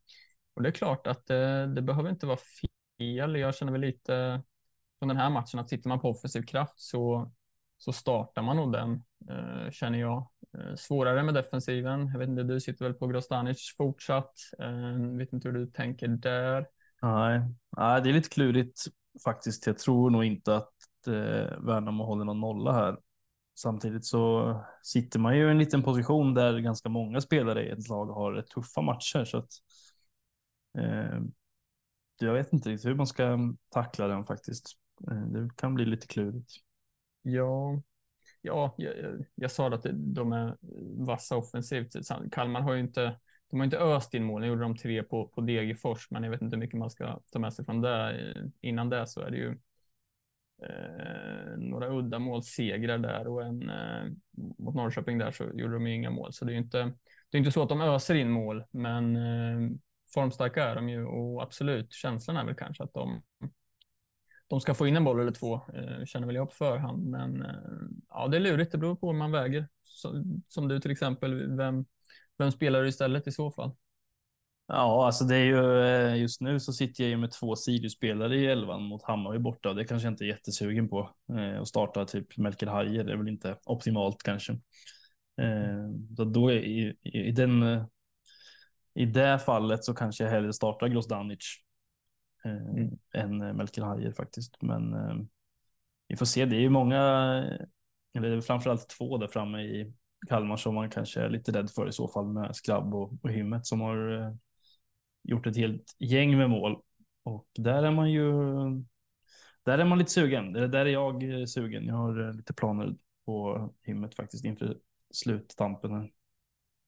[0.55, 2.39] och det är klart att det, det, behöver inte vara
[2.99, 3.37] fel.
[3.37, 4.43] Jag känner väl lite
[4.99, 7.33] från den här matchen att sitter man på offensiv kraft så,
[7.79, 10.31] så startar man nog den, eh, känner jag.
[10.59, 12.07] Eh, svårare med defensiven.
[12.07, 14.35] Jag vet inte, du sitter väl på Grostanic fortsatt.
[14.59, 16.67] Eh, vet inte hur du tänker där.
[17.03, 17.41] Nej,
[17.77, 18.81] Nej det är lite klurigt
[19.25, 19.67] faktiskt.
[19.67, 20.73] Jag tror nog inte att
[21.07, 22.97] eh, Värnamo håller någon nolla här.
[23.59, 27.89] Samtidigt så sitter man ju i en liten position där ganska många spelare i ett
[27.89, 29.25] lag har tuffa matcher.
[29.25, 29.51] Så att,
[30.79, 31.21] eh,
[32.19, 33.39] jag vet inte riktigt hur man ska
[33.69, 34.73] tackla den faktiskt.
[35.11, 36.51] Eh, det kan bli lite klurigt.
[37.23, 37.83] Ja,
[38.43, 38.95] ja jag,
[39.35, 40.57] jag sa att de är
[41.07, 41.93] vassa offensivt.
[42.33, 44.41] Kalmar har ju inte, de har inte öst in mål.
[44.41, 47.21] Nu gjorde de tre på, på Degerfors, men jag vet inte hur mycket man ska
[47.33, 48.35] ta med sig från det.
[48.61, 49.59] Innan det så är det ju
[50.63, 54.05] eh, några uddamålssegrar där och en eh,
[54.59, 56.33] mot Norrköping där så gjorde de ju inga mål.
[56.33, 56.79] Så det är ju inte,
[57.31, 59.71] det är inte så att de öser in mål, men eh,
[60.15, 63.23] formstarka är de ju och absolut, känslan är väl kanske att de,
[64.47, 67.07] de ska få in en boll eller två, eh, känner väl jag på förhand.
[67.07, 67.51] Men eh,
[68.09, 69.69] ja, det är lurigt, det beror på hur man väger.
[69.83, 71.85] Så, som du till exempel, vem,
[72.39, 73.73] vem spelar du istället i så fall?
[74.69, 78.37] Ja, alltså det är ju eh, just nu så sitter jag ju med två Sirius-spelare
[78.37, 81.11] i elvan mot Hammarby borta det kanske jag inte är jättesugen på.
[81.39, 84.53] Eh, att starta typ Melker Hajer, det är väl inte optimalt kanske.
[85.41, 87.85] Eh, så då i, i, i, den, eh,
[88.95, 91.41] i det fallet så kanske jag hellre startar Grosdanic
[92.45, 92.99] eh, mm.
[93.15, 94.63] än eh, Melker Hajer faktiskt.
[94.63, 95.17] Men eh,
[96.09, 97.01] vi får se, det är ju många,
[98.15, 99.93] eller framförallt två där framme i
[100.29, 103.31] Kalmar som man kanske är lite rädd för i så fall med Skrabb och, och
[103.31, 104.37] Hymmet som har
[105.29, 106.83] gjort ett helt gäng med mål.
[107.23, 108.33] Och där är man ju,
[109.63, 110.53] där är man lite sugen.
[110.53, 111.87] Där är jag eh, sugen.
[111.87, 114.79] Jag har eh, lite planer på himmet faktiskt inför
[115.11, 115.91] sluttampen.
[115.91, 116.11] Här.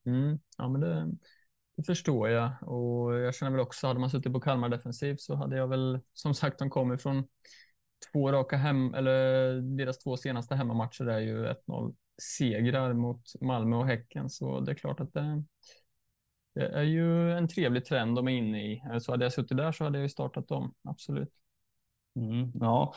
[0.07, 1.12] Mm, ja, men det,
[1.77, 5.35] det, förstår jag och jag känner väl också, hade man suttit på Kalmar defensiv så
[5.35, 7.24] hade jag väl, som sagt, de kommer från
[8.12, 13.87] två raka hem, eller deras två senaste hemmamatcher är ju 1-0 segrar mot Malmö och
[13.87, 15.44] Häcken, så det är klart att det,
[16.58, 18.82] det är ju en trevlig trend de är inne i.
[19.00, 21.32] Så hade jag suttit där så hade jag ju startat dem, absolut.
[22.16, 22.94] Mm, ja,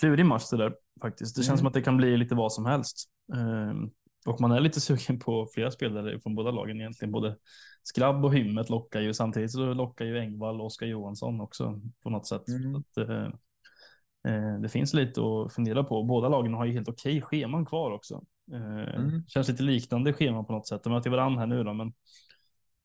[0.00, 1.36] klurig match det där faktiskt.
[1.36, 1.58] Det känns mm.
[1.58, 3.10] som att det kan bli lite vad som helst.
[3.32, 3.90] Um,
[4.26, 7.12] och man är lite sugen på flera spelare från båda lagen egentligen.
[7.12, 7.36] Både
[7.82, 9.14] Skrabb och Hymmet lockar ju.
[9.14, 12.48] Samtidigt så lockar ju Engvall och Oskar Johansson också på något sätt.
[12.48, 12.76] Mm.
[12.76, 13.28] Att, uh,
[14.28, 16.02] uh, det finns lite att fundera på.
[16.02, 18.24] Båda lagen har ju helt okej scheman kvar också.
[18.52, 19.26] Uh, mm.
[19.26, 20.84] Känns lite liknande schema på något sätt.
[20.84, 21.92] De möter varandra här nu då, men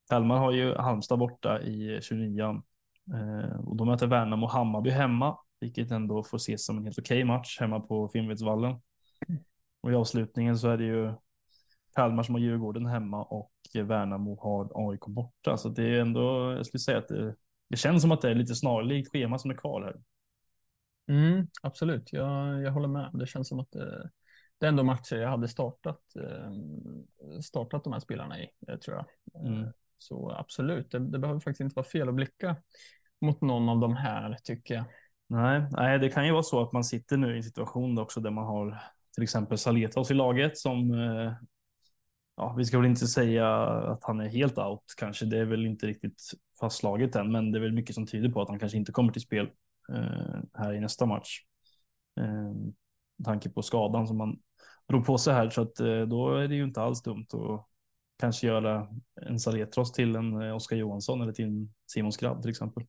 [0.09, 2.43] Kalmar har ju Halmstad borta i 29
[3.13, 6.99] eh, och då möter Värnamo och Hammarby hemma, vilket ändå får ses som en helt
[6.99, 8.81] okej match hemma på Finnvedsvallen.
[9.81, 11.13] Och i avslutningen så är det ju
[11.95, 15.57] Kalmar som har Djurgården hemma och Värnamo har AIK borta.
[15.57, 17.35] Så det är ändå, jag skulle säga att det,
[17.69, 20.01] det känns som att det är lite snarlikt schema som är kvar här.
[21.07, 23.09] Mm, absolut, jag, jag håller med.
[23.13, 24.09] Det känns som att det,
[24.57, 26.51] det är ändå matcher jag hade startat, eh,
[27.41, 29.05] startat de här spelarna i, eh, tror jag.
[29.47, 29.71] Mm.
[29.97, 32.55] Så absolut, det, det, behöver faktiskt inte vara fel att blicka
[33.21, 34.85] mot någon av de här tycker jag.
[35.27, 38.19] Nej, nej, det kan ju vara så att man sitter nu i en situation också
[38.19, 41.33] där man har till exempel Saletas i laget som eh,
[42.37, 45.25] Ja, vi ska väl inte säga att han är helt out kanske.
[45.25, 46.21] Det är väl inte riktigt
[46.59, 49.11] fastslaget än, men det är väl mycket som tyder på att han kanske inte kommer
[49.11, 49.49] till spel
[49.93, 51.39] eh, här i nästa match.
[52.19, 52.53] Eh,
[53.17, 54.39] med tanke på skadan som man
[54.87, 57.67] drog på sig här så att eh, då är det ju inte alls dumt att
[58.19, 58.87] kanske göra
[59.21, 62.83] en Saletros till en eh, Oskar Johansson eller till en Simon Skrabb till exempel.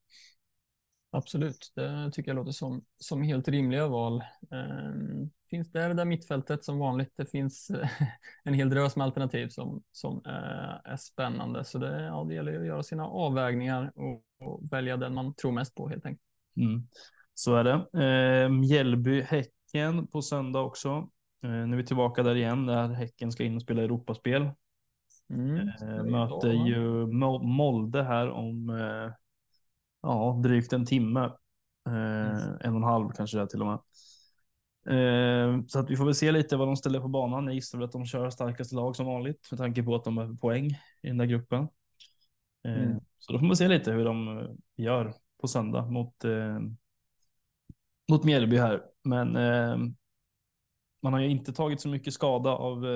[1.11, 4.25] Absolut, det tycker jag låter som, som helt rimliga val.
[4.51, 7.13] Um, finns det där mittfältet som vanligt.
[7.17, 7.71] Det finns
[8.45, 11.65] en hel drös med alternativ som, som uh, är spännande.
[11.65, 15.53] Så det, ja, det gäller att göra sina avvägningar och, och välja den man tror
[15.53, 16.23] mest på helt enkelt.
[16.57, 16.89] Mm.
[17.35, 17.75] Så är det.
[17.75, 20.91] Uh, Mjällby-Häcken på söndag också.
[21.45, 24.51] Uh, nu är vi tillbaka där igen där Häcken ska in och spela Europaspel.
[25.31, 27.07] Mm, eh, möter ju
[27.43, 29.13] Molde här om eh,
[30.03, 31.25] ja, drygt en timme.
[31.89, 32.59] Eh, mm.
[32.61, 33.79] En och en halv kanske det till och med.
[35.69, 37.45] Så att vi får väl se lite vad de ställer på banan.
[37.45, 40.35] Jag gissar att de kör starkaste lag som vanligt med tanke på att de har
[40.35, 40.67] poäng
[41.03, 41.69] i den där gruppen.
[42.65, 43.01] Mm.
[43.19, 46.25] Så då får man se lite hur de gör på söndag mot,
[48.11, 48.83] mot Mjällby här.
[49.05, 49.33] Men
[51.03, 52.87] man har ju inte tagit så mycket skada av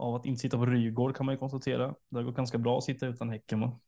[0.00, 1.94] av att inte sitta på Rygård kan man ju konstatera.
[2.08, 3.80] Det har gått ganska bra att sitta utan Häcken va?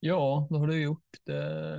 [0.00, 1.04] Ja, det har du gjort.
[1.24, 1.32] Det,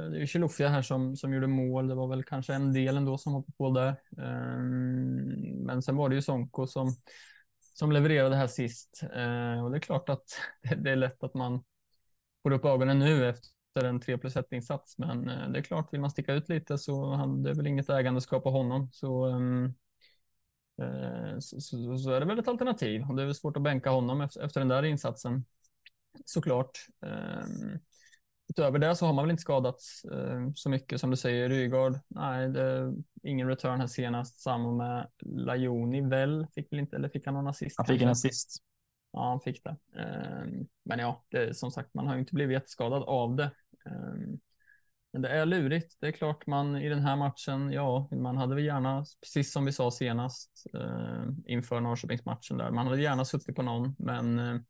[0.09, 1.87] det är Chilufya här som, som gjorde mål.
[1.87, 3.95] Det var väl kanske en del ändå som hoppade på där.
[4.17, 6.95] Um, men sen var det ju Sonko som,
[7.73, 9.01] som levererade här sist.
[9.03, 10.25] Uh, och det är klart att
[10.63, 11.63] det, det, är lätt att man
[12.43, 14.97] får upp ögonen nu efter efter en 3 plus 1 insats.
[14.97, 18.43] Men eh, det är klart, vill man sticka ut lite så hade väl inget ägandeskap
[18.43, 18.89] på honom.
[18.91, 19.73] Så, um,
[21.39, 23.01] så, så, så, är det väl ett alternativ.
[23.09, 25.45] Och det är väl svårt att bänka honom efter, efter den där insatsen.
[26.25, 26.71] Såklart.
[27.01, 27.79] Um,
[28.49, 31.49] utöver det så har man väl inte skadats uh, så mycket som du säger.
[31.49, 34.39] Rygaard, nej, det, ingen return här senast.
[34.39, 37.77] Samma med Lajoni väl, fick väl inte, eller fick han någon assist?
[37.77, 38.57] Han fick en assist.
[39.11, 39.75] Ja, han fick det.
[40.01, 43.51] Um, men ja, det, som sagt, man har ju inte blivit jätteskadad av det.
[45.13, 45.97] Men det är lurigt.
[45.99, 49.65] Det är klart man i den här matchen, ja, man hade väl gärna, precis som
[49.65, 54.61] vi sa senast eh, inför Norrköpingsmatchen där, man hade gärna suttit på någon, men eh,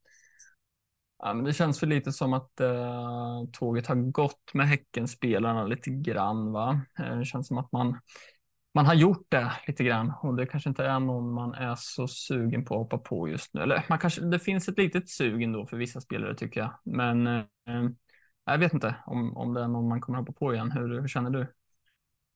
[1.19, 5.89] Ja, men det känns för lite som att eh, tåget har gått med Häckenspelarna lite
[5.89, 6.51] grann.
[6.51, 6.81] Va?
[6.99, 7.99] Eh, det känns som att man,
[8.73, 12.07] man har gjort det lite grann och det kanske inte är någon man är så
[12.07, 13.61] sugen på att hoppa på just nu.
[13.61, 16.73] Eller man kanske, det finns ett litet sug ändå för vissa spelare tycker jag.
[16.83, 17.43] Men eh,
[18.51, 20.71] jag vet inte om, om det är någon man kommer hoppa på igen.
[20.71, 21.53] Hur, hur känner du?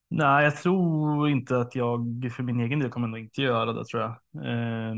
[0.10, 3.86] Nej, jag tror inte att jag för min egen del kommer nog inte göra det
[3.86, 4.12] tror jag.
[4.46, 4.96] Eh,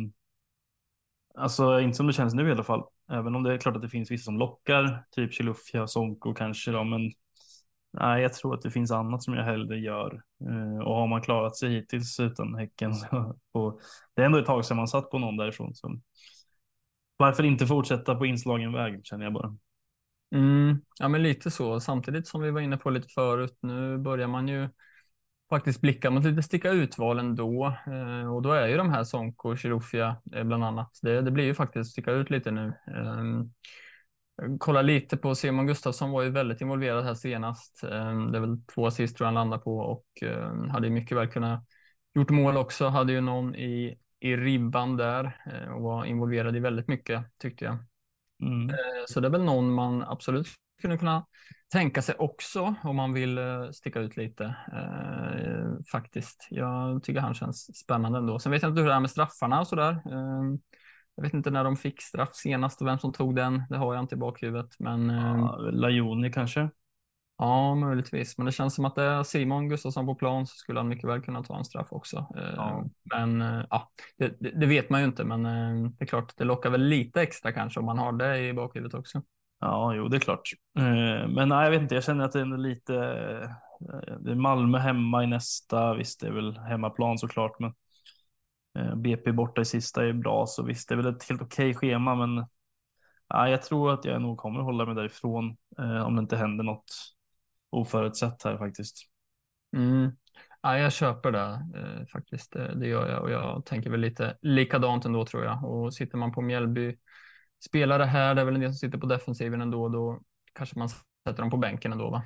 [1.35, 2.83] alltså inte som det känns nu i alla fall.
[3.11, 6.33] Även om det är klart att det finns vissa som lockar, typ Chilufya, och Sonko
[6.33, 7.11] kanske då, men
[7.93, 10.21] nej, jag tror att det finns annat som jag hellre gör.
[10.49, 13.79] Eh, och har man klarat sig hittills utan Häcken, så, på,
[14.15, 15.75] det är ändå ett tag sedan man satt på någon därifrån.
[15.75, 15.99] Så
[17.17, 19.57] varför inte fortsätta på inslagen väg, känner jag bara.
[20.33, 21.79] Mm, ja, men lite så.
[21.79, 24.69] Samtidigt som vi var inne på lite förut, nu börjar man ju
[25.49, 27.77] faktiskt blicka mot lite sticka ut-val ändå.
[27.87, 30.99] Eh, och då är ju de här Sonko och Chirufia eh, bland annat.
[31.01, 32.67] Det, det blir ju faktiskt sticka ut lite nu.
[32.87, 33.45] Eh,
[34.59, 37.83] kolla lite på Simon Gustafsson var ju väldigt involverad här senast.
[37.83, 41.17] Eh, det är väl två assist tror jag han landar på och eh, hade mycket
[41.17, 41.65] väl kunnat
[42.15, 42.87] gjort mål också.
[42.87, 47.65] Hade ju någon i, i ribban där eh, och var involverad i väldigt mycket tyckte
[47.65, 47.77] jag.
[48.41, 48.75] Mm.
[49.07, 51.25] Så det är väl någon man absolut skulle kunna
[51.71, 56.47] tänka sig också om man vill eh, sticka ut lite eh, faktiskt.
[56.49, 58.39] Jag tycker han känns spännande ändå.
[58.39, 59.91] Sen vet jag inte hur det är med straffarna och sådär.
[59.91, 60.57] Eh,
[61.15, 63.63] jag vet inte när de fick straff senast och vem som tog den.
[63.69, 64.75] Det har jag inte i bakhuvudet.
[64.79, 66.69] Men, ja, Lajoni kanske?
[67.43, 68.37] Ja, möjligtvis.
[68.37, 71.09] Men det känns som att det är Simon Gustafsson på plan så skulle han mycket
[71.09, 72.25] väl kunna ta en straff också.
[72.55, 72.85] Ja.
[73.15, 75.23] Men ja, det, det, vet man ju inte.
[75.23, 75.43] Men
[75.93, 78.93] det är klart, det lockar väl lite extra kanske om man har det i bakhuvudet
[78.93, 79.21] också.
[79.63, 80.49] Ja, jo, det är klart.
[80.77, 82.95] Eh, men nej, jag vet inte, jag känner att det är lite.
[82.95, 85.93] Eh, det är Malmö hemma i nästa.
[85.93, 87.73] Visst, det är väl hemmaplan såklart, men
[88.79, 91.73] eh, BP borta i sista är bra, så visst, det är väl ett helt okej
[91.73, 92.45] schema, men
[93.27, 95.57] ja, jag tror att jag nog kommer hålla mig därifrån
[96.05, 97.12] om det inte händer något
[97.73, 98.97] oförutsett här faktiskt.
[99.75, 100.11] Mm.
[100.61, 101.65] Ja, jag köper det
[102.13, 102.53] faktiskt.
[102.53, 105.63] Det gör jag och jag tänker väl lite likadant ändå tror jag.
[105.63, 106.97] Och sitter man på Mjällby
[107.65, 110.21] spelare här, det är väl en del som sitter på defensiven ändå, då
[110.53, 112.23] kanske man sätter dem på bänken ändå va?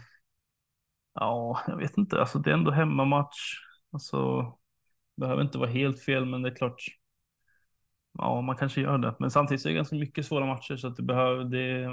[1.13, 3.38] Ja, jag vet inte, alltså det är ändå hemmamatch.
[3.91, 4.53] Alltså,
[5.17, 6.83] behöver inte vara helt fel, men det är klart.
[8.13, 10.95] Ja, man kanske gör det, men samtidigt är det ganska mycket svåra matcher så att
[10.95, 11.88] det behöver det.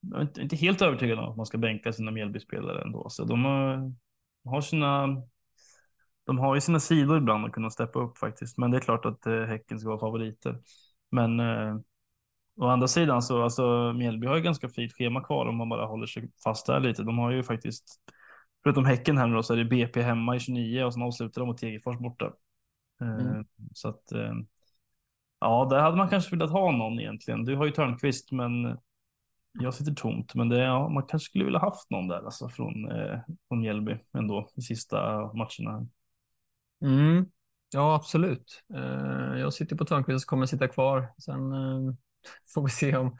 [0.00, 3.24] Jag är inte, inte helt övertygad om att man ska bänka sina Mjällbyspelare ändå, så
[3.24, 3.92] de har,
[4.44, 5.22] har sina.
[6.24, 9.04] De har ju sina sidor ibland att kunna steppa upp faktiskt, men det är klart
[9.04, 10.58] att eh, Häcken ska vara favoriter.
[11.10, 11.76] Men eh,
[12.56, 15.86] å andra sidan så alltså Mjällby har ju ganska fint schema kvar om man bara
[15.86, 17.02] håller sig fast där lite.
[17.02, 18.00] De har ju faktiskt,
[18.62, 21.46] förutom Häcken här då, så är det BP hemma i 29 och sen avslutar de
[21.46, 22.32] mot Tegerfors borta.
[23.00, 23.44] Eh, mm.
[23.72, 24.32] Så att eh,
[25.40, 27.44] ja, där hade man kanske velat ha någon egentligen.
[27.44, 28.78] Du har ju Törnqvist, men
[29.60, 30.34] jag sitter tomt.
[30.34, 33.18] Men det, ja, man kanske skulle vilja haft någon där alltså från, eh,
[33.48, 35.88] från Mjällby ändå i sista matcherna.
[36.82, 37.26] Mm.
[37.74, 38.62] Ja, absolut.
[38.74, 41.08] Eh, jag sitter på Törnqvist och kommer sitta kvar.
[41.24, 41.94] Sen eh,
[42.54, 43.18] får vi se om,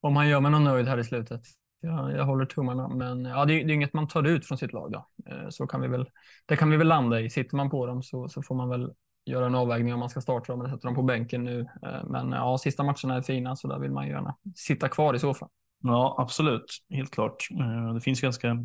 [0.00, 1.42] om han gör mig någon nöjd här i slutet.
[1.80, 4.72] Jag, jag håller tummarna, men ja, det, det är inget man tar ut från sitt
[4.72, 4.92] lag.
[4.92, 5.06] Då.
[5.30, 6.10] Eh, så kan vi väl,
[6.46, 7.30] det kan vi väl landa i.
[7.30, 8.92] Sitter man på dem så, så får man väl
[9.26, 11.60] göra en avvägning om man ska starta dem eller sätta dem på bänken nu.
[11.60, 15.18] Eh, men ja, sista matcherna är fina så där vill man gärna sitta kvar i
[15.18, 15.48] så fall.
[15.82, 16.66] Ja, absolut.
[16.90, 17.48] Helt klart.
[17.60, 18.64] Eh, det finns ganska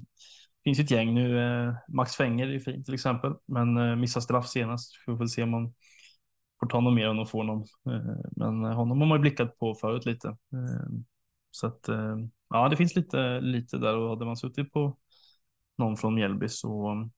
[0.64, 1.40] finns ett gäng nu.
[1.40, 4.94] Eh, Max Fenger är fin till exempel, men missar straff senast.
[5.08, 5.74] Vi får väl se om man
[6.60, 7.66] får ta någon mer om de får någon.
[8.32, 10.38] Men honom har man ju blickat på förut lite.
[11.52, 11.90] Så att
[12.50, 14.98] ja, det finns lite, lite där och hade man suttit på
[15.78, 17.10] någon från Mjällby så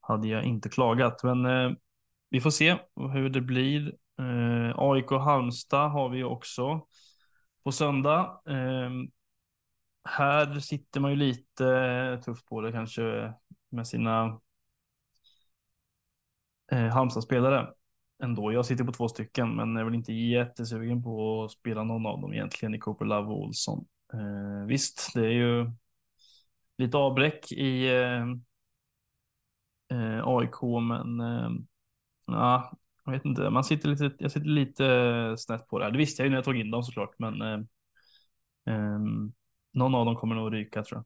[0.00, 1.22] hade jag inte klagat.
[1.24, 1.76] Men
[2.34, 2.78] vi får se
[3.12, 3.94] hur det blir.
[4.18, 6.86] Eh, AIK Halmstad har vi också
[7.64, 9.10] på söndag ehm,
[10.04, 13.32] här sitter man ju lite tufft på det kanske
[13.70, 14.40] med sina
[16.72, 17.68] eh, Halmstad-spelare
[18.22, 18.52] ändå.
[18.52, 22.20] Jag sitter på två stycken, men är väl inte jättesugen på att spela någon av
[22.20, 23.86] dem egentligen i Cooper Love och Olsson.
[24.12, 25.70] Eh, visst, det är ju
[26.78, 28.26] lite avbräck i eh,
[29.90, 31.50] eh AIK, men eh,
[32.26, 32.72] ja,
[33.04, 33.50] jag vet inte.
[33.50, 35.92] Man sitter lite, jag sitter lite eh, snett på det här.
[35.92, 37.60] Det visste jag ju när jag tog in dem såklart, men eh,
[38.74, 38.98] eh,
[39.72, 41.04] någon av dem kommer nog ryka tror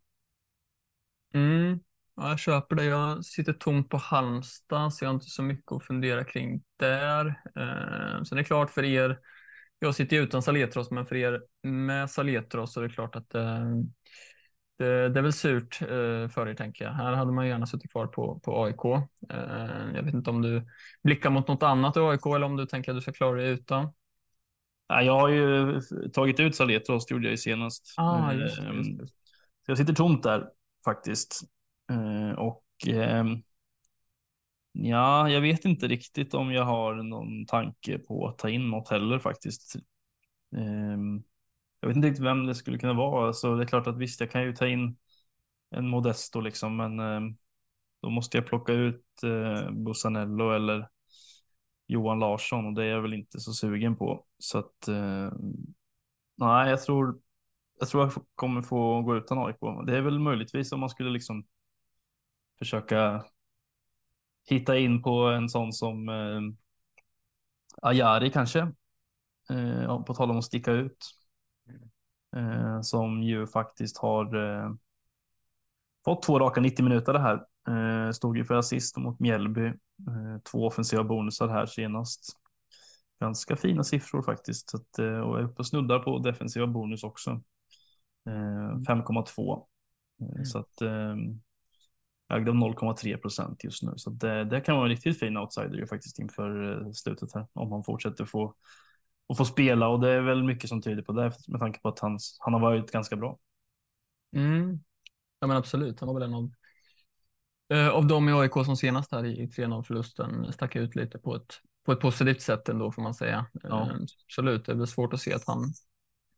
[1.33, 1.43] jag.
[1.43, 1.81] Mm.
[2.17, 2.85] Ja, jag köper det.
[2.85, 7.27] Jag sitter tomt på Halmstad, så jag har inte så mycket att fundera kring där.
[7.57, 9.19] Eh, sen är det klart för er,
[9.79, 13.35] jag sitter ju utan Saletros, men för er med Saletros så är det klart att
[13.35, 13.65] eh,
[14.79, 16.93] det, det, är väl surt eh, för er, tänker jag.
[16.93, 18.85] Här hade man gärna suttit kvar på, på AIK.
[19.31, 20.67] Eh, jag vet inte om du
[21.03, 23.51] blickar mot något annat i AIK eller om du tänker att du ska klara dig
[23.51, 23.93] utan.
[24.89, 25.81] Ja, jag har ju
[26.13, 27.95] tagit ut Saletros, gjorde jag ju senast.
[27.97, 29.15] Ah, just, just, just.
[29.67, 30.49] Så jag sitter tomt där
[30.85, 31.41] faktiskt.
[31.91, 33.43] Eh, och ehm,
[34.73, 38.89] ja, jag vet inte riktigt om jag har någon tanke på att ta in något
[38.89, 39.77] heller faktiskt.
[41.81, 43.33] Jag vet inte riktigt vem det skulle kunna vara.
[43.33, 44.97] Så det är klart att visst, jag kan ju ta in
[45.71, 47.21] en Modesto liksom, men eh,
[48.03, 50.89] då måste jag plocka ut eh, Bussanello eller
[51.87, 54.25] Johan Larsson och det är jag väl inte så sugen på.
[54.39, 55.33] Så att eh,
[56.37, 57.21] nej, jag tror
[57.81, 59.57] jag tror jag kommer få gå utan AIK.
[59.87, 61.47] Det är väl möjligtvis om man skulle liksom
[62.59, 63.25] försöka
[64.49, 66.41] hitta in på en sån som eh,
[67.83, 68.61] Ajari kanske.
[69.51, 71.07] Eh, på tal om att sticka ut.
[72.37, 74.71] Eh, som ju faktiskt har eh,
[76.05, 77.45] fått två raka 90 minuter det här.
[77.69, 79.67] Eh, stod ju för assist mot Mjällby.
[79.67, 82.33] Eh, två offensiva bonusar här senast.
[83.21, 84.71] Ganska fina siffror faktiskt.
[84.71, 87.43] Så att, eh, och är uppe och snuddar på defensiva bonus också.
[88.87, 89.67] 5,2.
[90.21, 90.45] Mm.
[90.45, 90.83] Så att
[92.29, 93.93] ägde 0,3 procent just nu.
[93.97, 97.47] Så det, det kan vara en riktigt fin outsider ju faktiskt inför eh, slutet här.
[97.53, 98.55] Om han fortsätter få,
[99.29, 101.89] och få spela och det är väl mycket som tyder på det med tanke på
[101.89, 103.39] att hans, han har varit ganska bra.
[104.37, 104.81] Mm.
[105.41, 106.51] Ja men absolut, han var väl en av,
[107.73, 111.19] eh, av de i AIK som senast här i, i 3-0 förlusten stack ut lite
[111.19, 113.47] på ett, på ett positivt sätt ändå får man säga.
[113.53, 113.91] Ja.
[113.91, 115.73] Eh, absolut, det väl svårt att se att han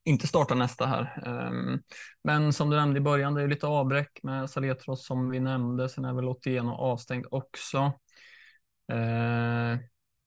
[0.04, 1.22] inte starta nästa här.
[1.26, 1.80] Ehm,
[2.24, 5.88] men som du nämnde i början, det är lite avbräck med Saletros som vi nämnde.
[5.88, 7.78] Sen är väl Otieno avstängd också.
[8.92, 9.78] Eh,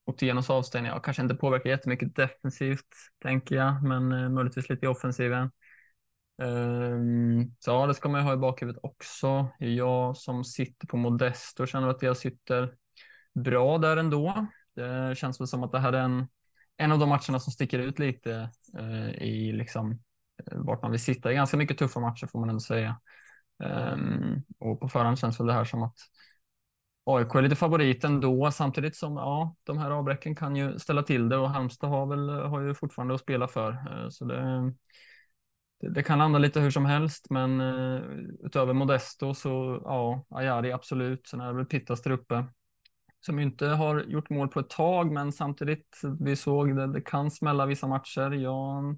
[0.06, 2.88] Otienos avstängning ja, kanske inte påverkar jättemycket defensivt,
[3.22, 5.52] tänker jag, men eh, möjligtvis lite i offensiven.
[6.42, 9.48] Um, så ja, det ska man ju ha i bakhuvudet också.
[9.60, 12.76] Jag som sitter på Modesto känner att jag sitter
[13.34, 14.48] bra där ändå.
[14.76, 16.28] Det känns väl som att det här är en
[16.78, 21.00] en av de matcherna som sticker ut lite eh, i liksom eh, vart man vill
[21.00, 21.30] sitta.
[21.30, 23.00] Det är ganska mycket tuffa matcher får man ändå säga.
[23.64, 25.98] Um, och på förhand känns väl det här som att
[27.06, 31.30] AIK är lite favorit ändå, samtidigt som ja, de här avbräcken kan ju ställa till
[31.30, 33.72] det och Halmstad har väl har ju fortfarande att spela för.
[33.72, 34.74] Eh, så det,
[35.82, 38.02] det, det, kan landa lite hur som helst, men eh,
[38.44, 41.28] utöver Modesto så ja, Ajari absolut.
[41.28, 42.46] Sen är det väl Pittas där uppe
[43.26, 47.32] som inte har gjort mål på ett tag, men samtidigt, vi såg det, det kan
[47.32, 48.32] smälla vissa matcher.
[48.32, 48.98] Jag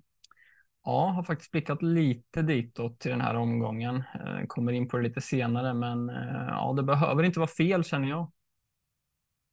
[0.85, 3.95] ja, har faktiskt blickat lite ditåt till den här omgången.
[3.95, 7.83] Eh, kommer in på det lite senare, men eh, ja, det behöver inte vara fel
[7.83, 8.31] känner jag.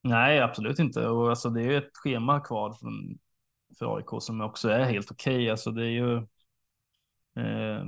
[0.02, 1.06] Nej, absolut inte.
[1.08, 3.18] Och alltså, det är ju ett schema kvar från,
[3.78, 5.36] för AIK som också är helt okej.
[5.36, 5.50] Okay.
[5.50, 6.16] Alltså, det är ju
[7.36, 7.84] eh,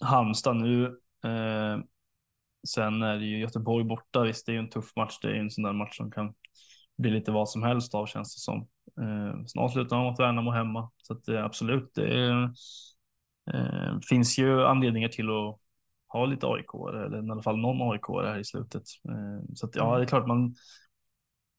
[0.00, 0.86] Halmstad nu.
[1.24, 1.78] Eh,
[2.68, 4.22] Sen är det ju Göteborg borta.
[4.22, 5.18] Visst, det är ju en tuff match.
[5.22, 6.34] Det är ju en sån där match som kan
[6.98, 8.68] bli lite vad som helst av känns det som.
[9.00, 10.90] Eh, snart slutar man mot Värnamo hemma.
[10.96, 12.30] Så att, eh, absolut, det
[13.54, 15.58] eh, finns ju anledningar till att
[16.08, 18.82] ha lite AIK eller i alla fall någon AIK här i slutet.
[19.08, 20.54] Eh, så att, ja, det är klart man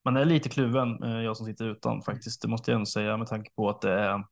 [0.05, 2.41] man är lite kluven, eh, jag som sitter utan faktiskt.
[2.41, 4.23] Det måste jag ändå säga med tanke på att det är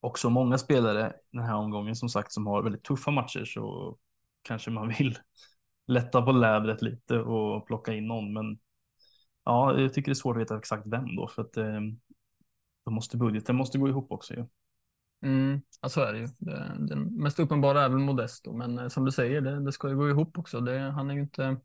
[0.00, 3.96] också många spelare den här omgången som sagt som har väldigt tuffa matcher så
[4.42, 5.18] kanske man vill
[5.86, 8.32] lätta på lädret lite och plocka in någon.
[8.32, 8.58] Men
[9.48, 11.80] ja, jag tycker det är svårt att veta exakt vem då, för att eh,
[12.84, 14.46] då måste budgeten måste gå ihop också ju.
[15.22, 16.26] Mm, ja, så är det ju.
[16.38, 19.88] Det, den mest uppenbara är väl Modesto, men eh, som du säger, det, det ska
[19.88, 20.60] ju gå ihop också.
[20.60, 21.56] Det, han är ju inte,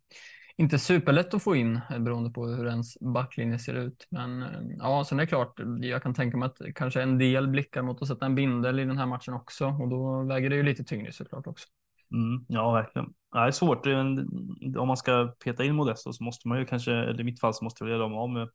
[0.57, 4.07] inte superlätt att få in eh, beroende på hur ens backlinje ser ut.
[4.11, 7.47] Men eh, ja, sen är det klart, jag kan tänka mig att kanske en del
[7.47, 10.55] blickar mot att sätta en bindel i den här matchen också och då väger det
[10.55, 11.67] ju lite tyngre såklart också.
[12.11, 13.85] Mm, ja, verkligen det är svårt.
[14.77, 17.53] Om man ska peta in Modesto så måste man ju kanske, eller i mitt fall
[17.53, 18.49] så måste jag göra av med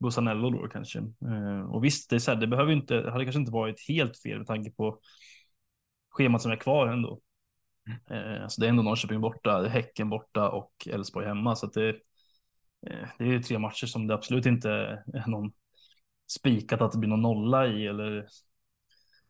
[0.00, 0.98] Busanello då kanske.
[0.98, 3.88] Eh, och visst, det, är så här, det behöver inte, det hade kanske inte varit
[3.88, 4.98] helt fel med tanke på
[6.10, 7.20] schemat som är kvar ändå.
[8.10, 8.42] Mm.
[8.42, 11.56] Alltså det är ändå Norrköping borta, Häcken borta och Elfsborg hemma.
[11.56, 11.88] Så att det,
[12.86, 14.70] eh, det är tre matcher som det absolut inte
[15.14, 15.52] är någon
[16.30, 18.26] spikat att det blir någon nolla i eller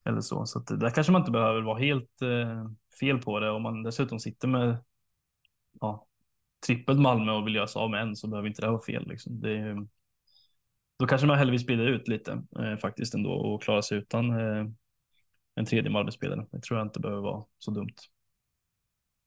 [0.05, 0.47] eller så.
[0.47, 3.51] Så att där kanske man inte behöver vara helt eh, fel på det.
[3.51, 4.79] Om man dessutom sitter med
[5.81, 6.07] ja,
[6.67, 9.09] trippelt Malmö och vill göra sig av med en så behöver inte det vara fel.
[9.09, 9.41] Liksom.
[9.41, 9.87] Det,
[10.99, 14.31] då kanske man hellre vill sprida ut lite eh, faktiskt ändå och klara sig utan
[14.31, 14.67] eh,
[15.55, 16.47] en tredje Malmö-spelare.
[16.53, 17.95] Det tror jag inte behöver vara så dumt.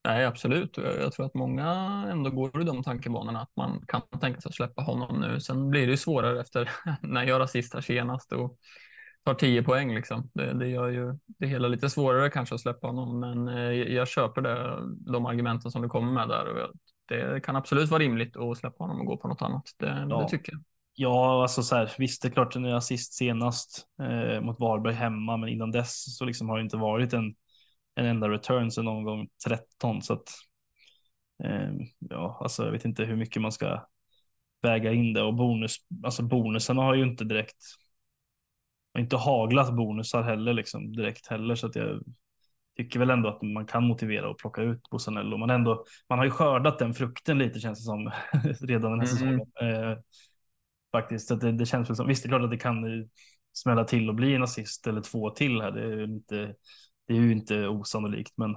[0.06, 0.78] Nej, absolut.
[0.78, 1.68] Jag tror att många
[2.12, 5.40] ändå går i de tankebanorna att man kan tänka sig att släppa honom nu.
[5.40, 8.58] Sen blir det ju svårare efter när jag rasist här senast och
[9.26, 9.96] tar 10 poäng.
[9.96, 10.30] Liksom.
[10.34, 14.08] Det, det gör ju det hela lite svårare kanske att släppa honom, men eh, jag
[14.08, 14.78] köper det,
[15.12, 16.46] de argumenten som du kommer med där.
[16.46, 16.72] Och
[17.08, 19.64] det kan absolut vara rimligt att släppa honom och gå på något annat.
[19.78, 20.22] Det, ja.
[20.22, 20.62] det tycker jag.
[20.94, 25.38] Ja, alltså så här, visst, det är klart, jag assist senast eh, mot Varberg hemma,
[25.38, 27.36] men innan dess så liksom har det inte varit en
[28.00, 30.30] en enda return sedan någon gång 13 så att
[31.44, 33.86] eh, ja, alltså jag vet inte hur mycket man ska
[34.62, 37.64] väga in det och bonus, alltså bonusarna har ju inte direkt
[38.94, 42.04] har inte haglat bonusar heller liksom direkt heller så att jag
[42.78, 45.38] tycker väl ändå att man kan motivera och plocka ut Bosanello.
[45.38, 48.12] Man ändå, man har ju skördat den frukten lite känns det som
[48.68, 49.42] redan den här säsongen.
[49.62, 49.92] Mm.
[49.92, 49.98] Eh,
[50.92, 53.10] faktiskt, så det, det känns väl som, visst det är klart att det kan
[53.54, 55.72] smälla till och bli en assist eller två till här.
[55.72, 56.56] Det är inte
[57.10, 58.56] det är ju inte osannolikt, men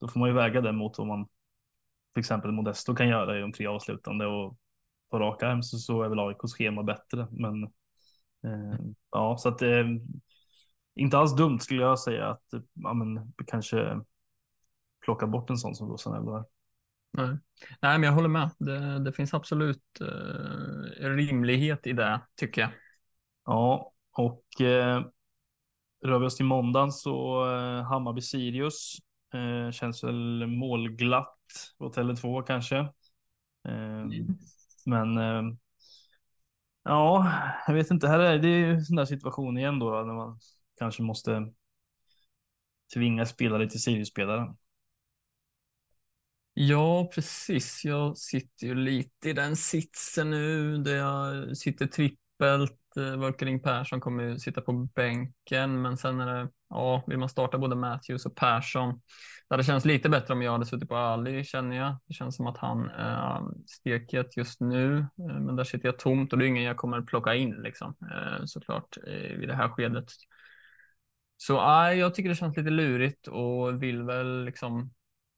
[0.00, 1.26] då får man ju väga det mot vad man
[2.14, 4.58] till exempel Modesto kan göra i de tre avslutande och
[5.10, 7.26] på rak arm så, så är väl AIKs schema bättre.
[7.30, 7.72] Men
[9.10, 9.86] ja, så att det eh,
[10.94, 14.00] inte alls dumt skulle jag säga att ja, men, kanske
[15.04, 16.44] plocka bort en sån som Rosanello
[17.12, 17.36] Nej.
[17.80, 18.50] Nej, men jag håller med.
[18.58, 22.70] Det, det finns absolut eh, rimlighet i det tycker jag.
[23.44, 25.02] Ja, och eh,
[26.04, 28.98] Rör vi oss till måndagen så eh, Hammarby-Sirius
[29.34, 31.38] eh, känns väl målglatt
[31.78, 32.76] på Tele2 kanske.
[33.68, 34.38] Eh, mm.
[34.86, 35.54] Men eh,
[36.84, 37.32] ja,
[37.66, 38.08] jag vet inte.
[38.08, 40.38] Här är det en sån där situation igen då, då när man
[40.78, 41.52] kanske måste
[42.94, 44.54] tvinga spelare till Sirius-spelare.
[46.54, 47.84] Ja, precis.
[47.84, 54.24] Jag sitter ju lite i den sitsen nu där jag sitter trippelt eh, Persson kommer
[54.24, 58.36] ju sitta på bänken, men sen är det, ja, vill man starta både Matthews och
[58.36, 59.00] Persson.
[59.48, 61.96] Det hade känts lite bättre om jag hade suttit på Ali, känner jag.
[62.06, 65.98] Det känns som att han eh, är steket just nu, eh, men där sitter jag
[65.98, 68.96] tomt och det är ingen jag kommer plocka in liksom, eh, såklart
[69.42, 70.12] i det här skedet.
[71.36, 74.90] Så nej, jag tycker det känns lite lurigt och vill väl liksom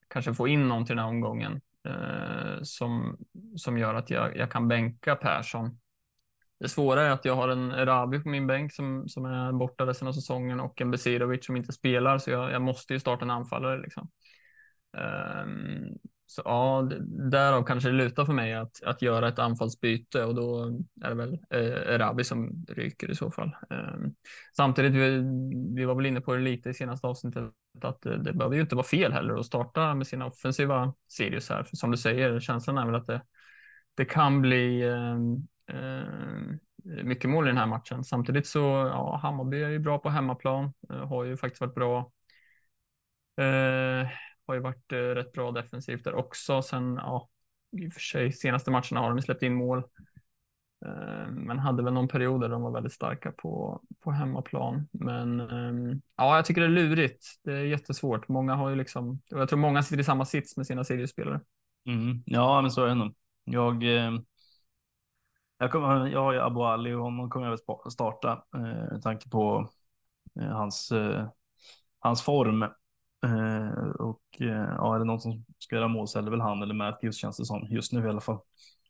[0.08, 3.18] kanske få in någon till den här omgången eh, som,
[3.56, 5.78] som gör att jag, jag kan bänka Persson.
[6.60, 9.86] Det svåra är att jag har en Erabi på min bänk som, som är borta
[9.86, 13.24] resten av säsongen och en Besirovic som inte spelar, så jag, jag måste ju starta
[13.24, 13.82] en anfallare.
[13.82, 14.08] Liksom.
[14.96, 16.88] Um, så ja,
[17.30, 20.64] därav kanske det lutar för mig att, att göra ett anfallsbyte och då
[21.04, 23.56] är det väl eh, Erabi som ryker i så fall.
[23.70, 23.96] Eh,
[24.56, 25.22] samtidigt, vi,
[25.74, 27.44] vi var väl inne på det lite i senaste avsnittet,
[27.82, 31.50] att det, det behöver ju inte vara fel heller att starta med sina offensiva Sirius
[31.50, 31.62] här.
[31.62, 33.22] För som du säger, känslan är väl att det,
[33.94, 35.18] det kan bli Eh,
[35.72, 36.54] Eh,
[37.04, 38.04] mycket mål i den här matchen.
[38.04, 38.58] Samtidigt så,
[38.92, 42.12] ja, Hammarby är ju bra på hemmaplan, eh, har ju faktiskt varit bra.
[43.36, 44.08] Eh,
[44.46, 46.62] har ju varit eh, rätt bra defensivt där också.
[46.62, 47.28] Sen, ja,
[47.76, 49.78] i och för sig, senaste matcherna har de släppt in mål.
[50.86, 54.88] Eh, men hade väl någon period där de var väldigt starka på, på hemmaplan.
[54.92, 57.26] Men ehm, ja, jag tycker det är lurigt.
[57.44, 58.28] Det är jättesvårt.
[58.28, 61.40] Många har ju liksom, jag tror många sitter i samma sits med sina seriespelare.
[61.86, 62.22] Mm.
[62.26, 63.14] Ja, men så är det nog.
[63.44, 64.12] Jag, eh
[65.58, 68.60] jag, kommer, jag har ju Abu Ali och honom kommer jag väl starta eh,
[68.92, 69.70] med tanke på
[70.40, 71.28] eh, hans, eh,
[71.98, 72.62] hans form.
[73.26, 76.40] Eh, och eh, ja, är det någon som ska göra mål så är det väl
[76.40, 78.38] han eller Matthews känns det som just nu i alla fall.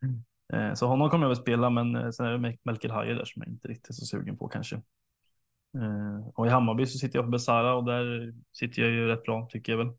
[0.03, 0.25] Mm.
[0.53, 3.43] Eh, så honom kommer jag väl spela, men sen är det Melker Hajer där som
[3.43, 4.83] jag inte riktigt är så sugen på kanske.
[6.35, 9.49] och i Hammarby så sitter jag på Besara och där sitter jag ju rätt bra
[9.51, 9.93] tycker jag väl.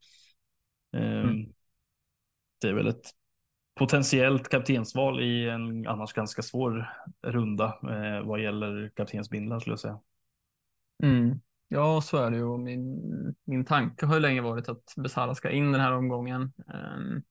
[0.93, 1.53] Mm.
[2.61, 3.11] Det är väl ett
[3.75, 6.89] potentiellt kaptensval i en annars ganska svår
[7.27, 9.99] runda eh, vad gäller kaptensbindlar skulle jag säga.
[11.03, 11.39] Mm.
[11.67, 12.57] Ja, så är det ju.
[12.57, 13.01] Min,
[13.43, 16.53] min tanke har ju länge varit att Besara ska in den här omgången.
[16.67, 17.23] Um,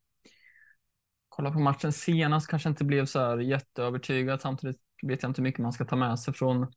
[1.29, 4.41] kolla på matchen senast, kanske inte blev så här jätteövertygad.
[4.41, 6.73] Samtidigt vet jag inte hur mycket man ska ta med sig från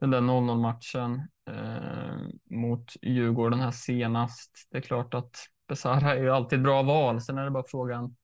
[0.00, 2.16] den där 0-0 matchen eh,
[2.50, 4.68] mot Djurgården här senast.
[4.70, 5.36] Det är klart att
[5.68, 7.20] Besara är ju alltid bra val.
[7.20, 8.16] Sen är det bara frågan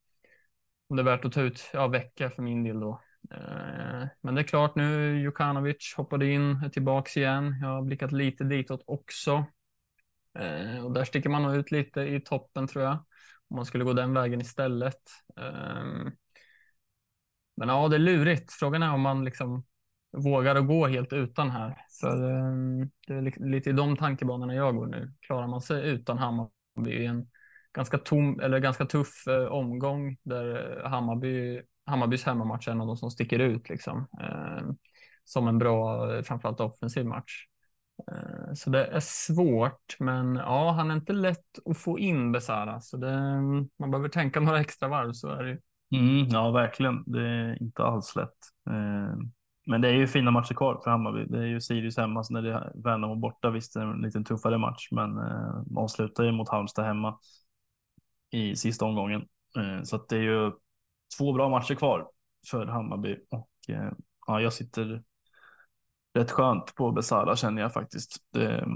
[0.89, 3.01] om det är värt att ta ut ja, vecka för min del då.
[3.31, 7.59] Eh, men det är klart nu, Jukanovic hoppade in, är tillbaks igen.
[7.61, 9.45] Jag har blickat lite ditåt också.
[10.39, 12.93] Eh, och där sticker man nog ut lite i toppen tror jag.
[13.49, 15.03] Om man skulle gå den vägen istället.
[15.37, 16.13] Eh,
[17.57, 18.53] men ja, det är lurigt.
[18.53, 19.65] Frågan är om man liksom
[20.13, 21.77] vågar att gå helt utan här.
[22.01, 25.13] För ehm, det är lite i de tankebanorna jag går nu.
[25.21, 27.31] Klarar man sig utan Hammarby i en
[27.77, 32.87] ganska, tom, eller ganska tuff eh, omgång där eh, Hammarby, Hammarbys hemmamatch är en av
[32.87, 34.07] de som sticker ut liksom.
[34.21, 34.69] Eh,
[35.25, 37.47] som en bra, eh, framförallt offensiv match.
[38.13, 42.81] Eh, så det är svårt, men ja, han är inte lätt att få in Besara,
[42.81, 43.41] så det,
[43.79, 45.59] man behöver tänka några extra varv, så är det
[45.95, 47.05] Mm, ja, verkligen.
[47.07, 48.37] Det är inte alls lätt.
[48.71, 49.17] Eh,
[49.67, 51.25] men det är ju fina matcher kvar för Hammarby.
[51.25, 53.51] Det är ju Sirius hemma, så när det är Värnamo borta.
[53.51, 57.19] Visst, det är en lite tuffare match, men eh, avslutar ju mot Halmstad hemma
[58.31, 59.29] i sista omgången.
[59.57, 60.53] Eh, så att det är ju
[61.19, 62.09] två bra matcher kvar
[62.51, 63.93] för Hammarby och eh,
[64.27, 65.03] ja, jag sitter
[66.15, 68.17] rätt skönt på Besara känner jag faktiskt.
[68.33, 68.67] Det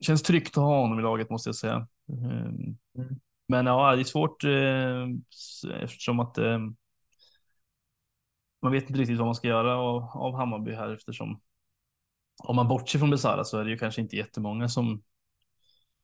[0.00, 1.88] känns tryggt att ha honom i laget måste jag säga.
[2.12, 3.20] Eh, mm.
[3.48, 6.38] Men ja, det är svårt eh, eftersom att
[8.62, 11.40] man vet inte riktigt vad man ska göra av, av Hammarby här eftersom
[12.44, 15.02] om man bortser från Besara så är det ju kanske inte jättemånga som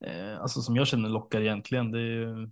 [0.05, 1.91] eh, alltså som jag känner lockar egentligen.
[1.93, 2.51] Det är ju,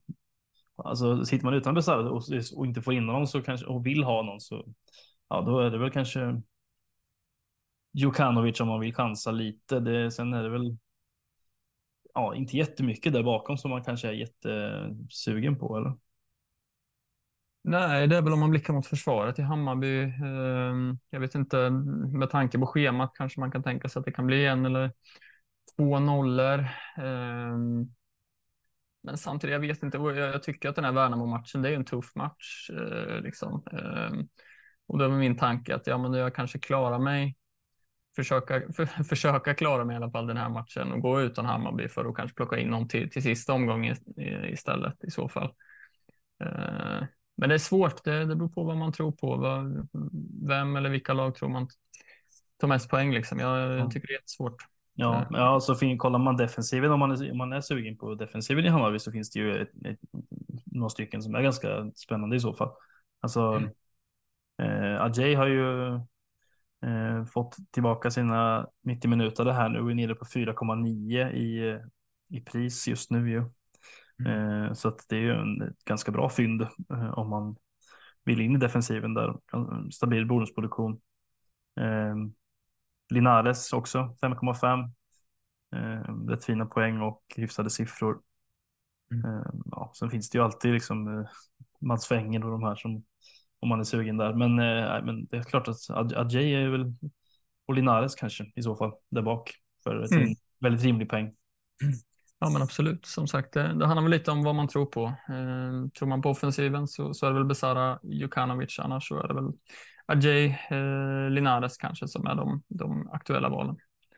[0.76, 2.22] alltså sitter man utan Besara och,
[2.56, 4.64] och, inte får in någon så kanske och vill ha någon så
[5.28, 6.42] ja, då är det väl kanske
[7.92, 9.80] Jokanovic om man vill chansa lite.
[9.80, 10.76] Det, sen är det väl
[12.14, 15.94] ja, inte jättemycket där bakom som man kanske är jättesugen på eller?
[17.62, 20.02] Nej, det är väl om man blickar mot försvaret i Hammarby.
[20.02, 21.70] Eh, jag vet inte,
[22.12, 24.92] med tanke på schemat kanske man kan tänka sig att det kan bli en eller
[25.80, 26.66] två nollor.
[26.96, 27.86] Ehm,
[29.02, 32.14] men samtidigt, jag vet inte, jag tycker att den här Värnamo-matchen, det är en tuff
[32.14, 32.70] match.
[32.70, 33.64] Eh, liksom.
[33.72, 34.28] Ehm,
[34.86, 37.36] och då är min tanke att ja, men jag kanske klarar mig
[38.16, 41.88] försöka, för, försöka klara mig i alla fall den här matchen och gå utan Hammarby
[41.88, 43.96] för att kanske plocka in någon till, till sista omgången
[44.52, 45.54] istället i så fall.
[46.44, 47.04] Eh,
[47.36, 49.36] men det är svårt, det, det beror på vad man tror på.
[49.36, 49.88] Vad,
[50.48, 51.68] vem eller vilka lag tror man
[52.60, 53.38] tar mest poäng liksom.
[53.38, 53.90] Jag ja.
[53.90, 54.62] tycker det är jättesvårt.
[54.94, 58.14] Ja, ja så fin, kollar man defensiven, om man, är, om man är sugen på
[58.14, 59.98] defensiven i Hammarby så finns det ju ett, ett,
[60.64, 62.70] några stycken som är ganska spännande i så fall.
[63.20, 63.70] Alltså, mm.
[64.58, 66.00] eh, Ajay har ju
[66.82, 71.80] Eh, fått tillbaka sina 90 minuter det här nu och är nere på 4,9 i,
[72.30, 73.44] i pris just nu ju.
[74.18, 74.62] Mm.
[74.62, 77.56] Eh, så att det är ju en ganska bra fynd eh, om man
[78.24, 79.34] vill in i defensiven där.
[79.90, 81.00] Stabil bonusproduktion.
[83.10, 84.92] Eh, Linares också 5,5.
[85.76, 88.20] Eh, rätt fina poäng och hyfsade siffror.
[89.12, 89.24] Mm.
[89.24, 91.26] Eh, ja, sen finns det ju alltid liksom eh,
[91.80, 93.04] Mats Wenger och de här som
[93.60, 94.34] om man är sugen där.
[94.34, 96.94] Men, eh, men det är klart att Adjei är väl
[97.66, 99.50] och Linares kanske i så fall där bak
[99.84, 100.34] för ett mm.
[100.60, 101.34] väldigt rimlig peng.
[102.38, 105.04] Ja men absolut, som sagt det, det handlar väl lite om vad man tror på.
[105.04, 109.28] Eh, tror man på offensiven så, så är det väl Besara Jukanovic, annars så är
[109.28, 109.52] det väl
[110.10, 113.76] Adjei, eh, Linares kanske som är de, de aktuella valen.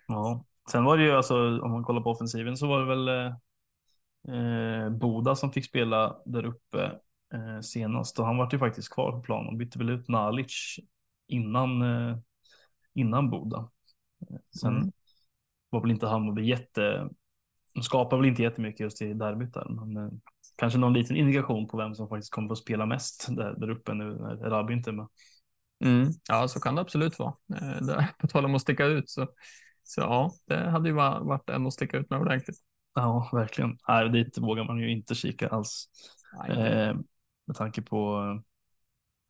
[0.09, 3.09] Ja, sen var det ju alltså om man kollar på offensiven så var det väl
[3.09, 3.34] eh,
[4.36, 6.84] eh Boda som fick spela där uppe
[7.34, 10.76] eh, senast och han var ju faktiskt kvar på planen och bytte väl ut Nalic
[11.26, 12.16] innan, eh,
[12.95, 13.70] innan Boda.
[14.61, 14.93] Sen mm.
[15.70, 17.09] var väl inte Hammarby jätte,
[17.74, 20.12] de skapar väl inte jättemycket just i derbyt där, men eh,
[20.57, 23.95] kanske någon liten indikation på vem som faktiskt kommer att spela mest där, där uppe
[23.95, 25.07] nu när Rabi inte är med.
[25.83, 26.12] Mm.
[26.28, 27.35] Ja, så kan det absolut vara.
[27.55, 29.28] Eh, på tal om att sticka ut så,
[29.83, 32.57] så ja, det hade ju varit en att sticka ut med ordentligt.
[32.95, 33.78] Ja, verkligen.
[33.89, 35.87] Nej, dit vågar man ju inte kika alls.
[36.39, 36.97] Nej, eh,
[37.47, 38.22] med tanke på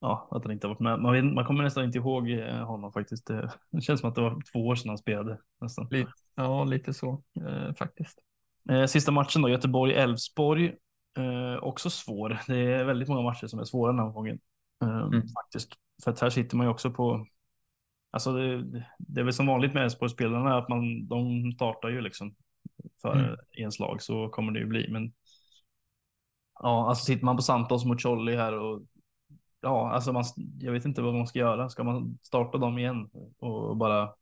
[0.01, 1.01] ja, att han inte har varit med.
[1.01, 3.27] Man, vet, man kommer nästan inte ihåg eh, honom faktiskt.
[3.27, 3.51] Det
[3.83, 5.89] känns som att det var två år sedan han spelade nästan.
[6.35, 8.19] Ja, lite så eh, faktiskt.
[8.71, 10.75] Eh, sista matchen då, Göteborg-Elfsborg.
[11.17, 12.41] Eh, också svår.
[12.47, 14.39] Det är väldigt många matcher som är svåra den här omgången.
[14.83, 15.23] Eh, mm.
[15.29, 15.73] Faktiskt.
[16.05, 17.27] För att här sitter man ju också på
[18.11, 18.63] Alltså det,
[18.99, 22.35] det är väl som vanligt med Elfsborgsspelarna att man, de startar ju liksom
[23.03, 23.37] för mm.
[23.51, 24.89] i en slag så kommer det ju bli.
[24.91, 25.13] Men
[26.63, 28.83] Ja, alltså sitter man på Santos mot Cholli här och
[29.61, 30.25] ja, alltså man,
[30.61, 31.69] jag vet inte vad man ska göra.
[31.69, 34.15] Ska man starta dem igen och bara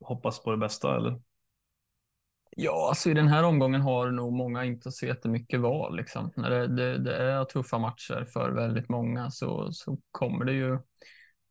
[0.00, 1.20] hoppas på det bästa eller?
[2.56, 5.96] Ja, alltså i den här omgången har nog många inte så jättemycket val.
[5.96, 6.32] Liksom.
[6.36, 10.78] När det, det, det, är tuffa matcher för väldigt många så, så kommer det ju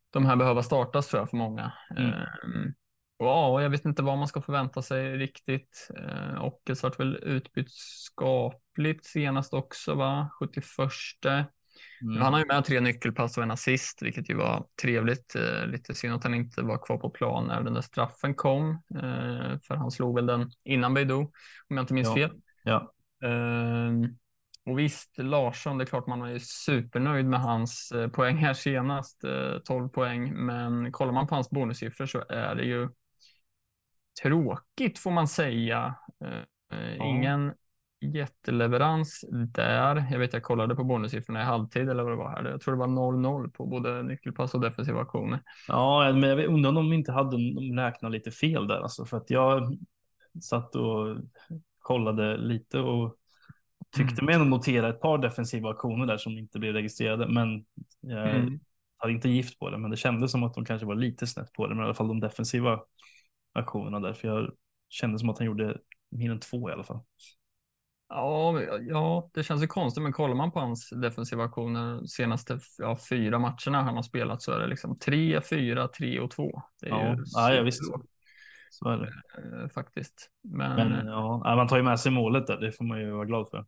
[0.09, 1.73] de här behöva startas tror jag för många.
[1.97, 2.09] Mm.
[2.09, 2.73] Ehm,
[3.17, 5.89] Ja, jag vet inte vad man ska förvänta sig riktigt.
[5.97, 10.29] Eh, Ockels vart väl utbytt skapligt senast också, va?
[10.39, 10.65] 71.
[12.01, 12.21] Mm.
[12.21, 15.36] Han har ju med tre nyckelpass och en assist, vilket ju var trevligt.
[15.36, 18.69] Eh, lite synd att han inte var kvar på plan när den där straffen kom,
[18.95, 21.21] eh, för han slog väl den innan Beidou,
[21.69, 22.15] om jag inte minns ja.
[22.15, 22.31] fel.
[22.63, 22.93] Ja.
[23.23, 24.17] Ehm,
[24.65, 29.21] och visst, Larsson, det är klart man är supernöjd med hans eh, poäng här senast,
[29.65, 32.89] 12 poäng, men kollar man på hans bonussiffror så är det ju
[34.23, 35.95] tråkigt får man säga.
[37.03, 37.53] Ingen
[38.03, 40.07] jätteleverans där.
[40.11, 42.49] Jag vet jag kollade på bonussiffrorna i halvtid eller vad det var här.
[42.49, 45.39] Jag tror det var 0-0 på både nyckelpass och defensiva aktioner.
[45.67, 47.37] Ja, men jag undrar om de inte hade
[47.81, 49.77] räknat lite fel där alltså för att jag
[50.41, 51.17] satt och
[51.79, 53.17] kollade lite och
[53.95, 54.25] tyckte mm.
[54.25, 57.27] mig ändå notera ett par defensiva aktioner där som inte blev registrerade.
[57.27, 57.65] Men
[58.01, 58.59] jag mm.
[58.97, 61.53] hade inte gift på det, men det kändes som att de kanske var lite snett
[61.53, 62.79] på det, men i alla fall de defensiva
[63.53, 64.51] aktionerna där, för jag
[64.89, 65.77] kände som att han gjorde
[66.11, 66.99] mer än två i alla fall.
[68.16, 72.97] Ja, ja, det känns ju konstigt, men kollar man på hans defensiva aktioner senaste ja,
[73.09, 76.61] fyra matcherna han har spelat så är det liksom tre, fyra, tre och två.
[76.82, 77.82] Det är ja, ju ja, ja visst.
[78.70, 79.14] Så är det.
[79.61, 80.30] Eh, faktiskt.
[80.43, 83.26] Men, men ja, man tar ju med sig målet där, det får man ju vara
[83.26, 83.66] glad för.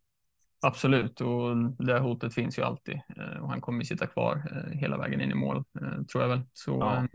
[0.61, 4.79] Absolut, och det hotet finns ju alltid eh, och han kommer ju sitta kvar eh,
[4.79, 5.63] hela vägen in i mål,
[6.11, 6.41] tror jag väl.
[6.53, 7.07] Så ja.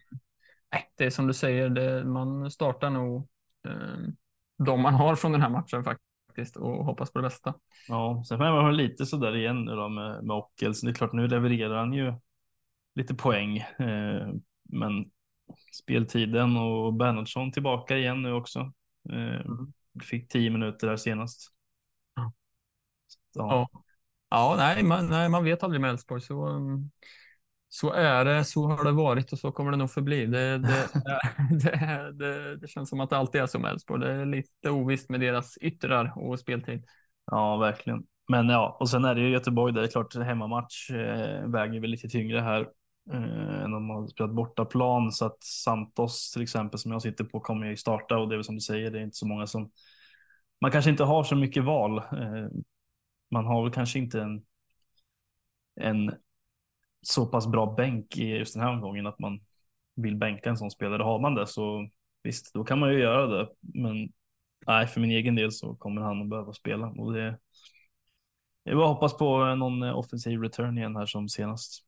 [0.96, 3.28] det är som du säger, det, man startar nog
[4.64, 7.54] de man har från den här matchen faktiskt faktiskt och hoppas på det bästa.
[7.88, 10.80] Ja, sen får man lite sådär igen nu då med, med Ockels.
[10.80, 12.14] Det är klart, nu levererar han ju
[12.94, 14.28] lite poäng, eh,
[14.62, 15.04] men
[15.82, 18.58] speltiden och Bernhardsson tillbaka igen nu också.
[19.10, 19.72] Eh, mm.
[20.02, 21.50] Fick tio minuter där senast.
[22.14, 22.32] Ja,
[23.34, 23.68] ja.
[24.30, 26.20] ja nej, man, nej, man vet aldrig med Elfsborg.
[26.20, 26.60] Så,
[27.72, 30.26] så är det, så har det varit och så kommer det nog förbli.
[30.26, 30.88] Det, det,
[31.50, 34.00] det, det, det känns som att det alltid är som Elfsborg.
[34.00, 36.84] Det är lite ovisst med deras yttrar och speltid.
[37.26, 38.02] Ja, verkligen.
[38.28, 41.80] Men ja, och sen är det ju Göteborg där det är klart hemmamatch eh, väger
[41.80, 42.60] väl lite tyngre här
[43.12, 47.40] eh, än man har spelat bortaplan så att Santos till exempel som jag sitter på
[47.40, 49.46] kommer ju starta och det är väl som du säger, det är inte så många
[49.46, 49.70] som
[50.60, 51.98] man kanske inte har så mycket val.
[51.98, 52.48] Eh,
[53.30, 54.42] man har väl kanske inte en
[55.80, 56.10] en
[57.02, 59.40] så pass bra bänk i just den här omgången att man
[59.94, 61.02] vill bänka en sån spelare.
[61.02, 61.88] Har man det så
[62.22, 63.48] visst, då kan man ju göra det.
[63.60, 64.12] Men
[64.66, 67.38] nej, för min egen del så kommer han att behöva spela och det.
[68.62, 71.84] Jag bara hoppas på någon offensiv return igen här som senast.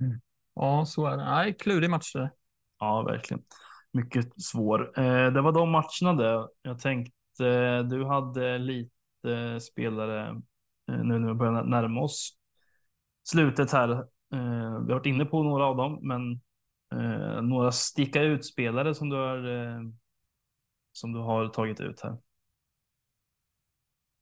[0.00, 0.20] Mm.
[0.54, 1.24] Ja, så är det.
[1.24, 2.30] Nej, klurig match det.
[2.78, 3.42] Ja, verkligen.
[3.92, 4.98] Mycket svår.
[4.98, 6.48] Eh, det var de matcherna det.
[6.62, 7.12] Jag tänkte
[7.82, 10.28] du hade lite spelare
[10.88, 12.38] eh, nu när vi börjar närma oss
[13.24, 14.38] slutet här Eh,
[14.86, 16.40] vi har varit inne på några av dem, men
[16.92, 19.80] eh, några sticka ut spelare som du har eh,
[20.92, 22.18] som du har tagit ut här.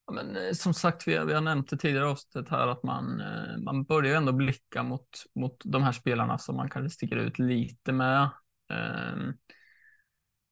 [0.07, 2.83] Ja, men, eh, som sagt, vi har, vi har nämnt det tidigare avsnittet här att
[2.83, 7.17] man, eh, man börjar ändå blicka mot, mot de här spelarna som man kanske sticker
[7.17, 8.31] ut lite med.
[8.73, 9.33] Ehm,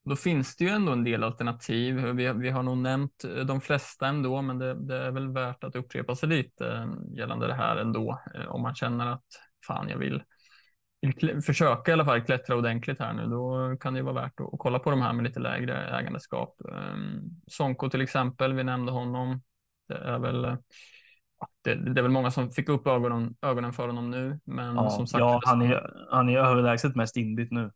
[0.04, 1.94] då finns det ju ändå en del alternativ.
[1.94, 5.64] Vi, vi har nog nämnt eh, de flesta ändå, men det, det, är väl värt
[5.64, 8.20] att upprepa sig lite gällande det här ändå.
[8.48, 10.22] Om man känner att fan, jag vill,
[11.00, 14.40] vill försöka i alla fall klättra ordentligt här nu, då kan det ju vara värt
[14.40, 16.56] att, kolla på de här med lite lägre ägandeskap.
[16.58, 19.42] Um, Sonko till exempel, vi nämnde honom.
[19.88, 20.56] Det är väl
[21.64, 24.90] det, det, är väl många som fick upp ögonen, ögonen för honom nu, men ja,
[24.90, 25.20] som sagt.
[25.20, 27.70] Ja, han är, han är överlägset mest inbytt nu.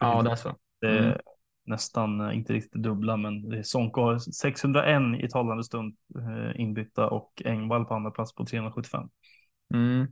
[0.00, 0.56] Ja, det är så.
[0.80, 1.18] Det är mm.
[1.64, 7.42] nästan eh, inte riktigt dubbla, men Sonko har 601 i talande stund eh, inbytta och
[7.44, 9.08] Engvall på andra plats på 375.
[9.74, 10.06] Mm.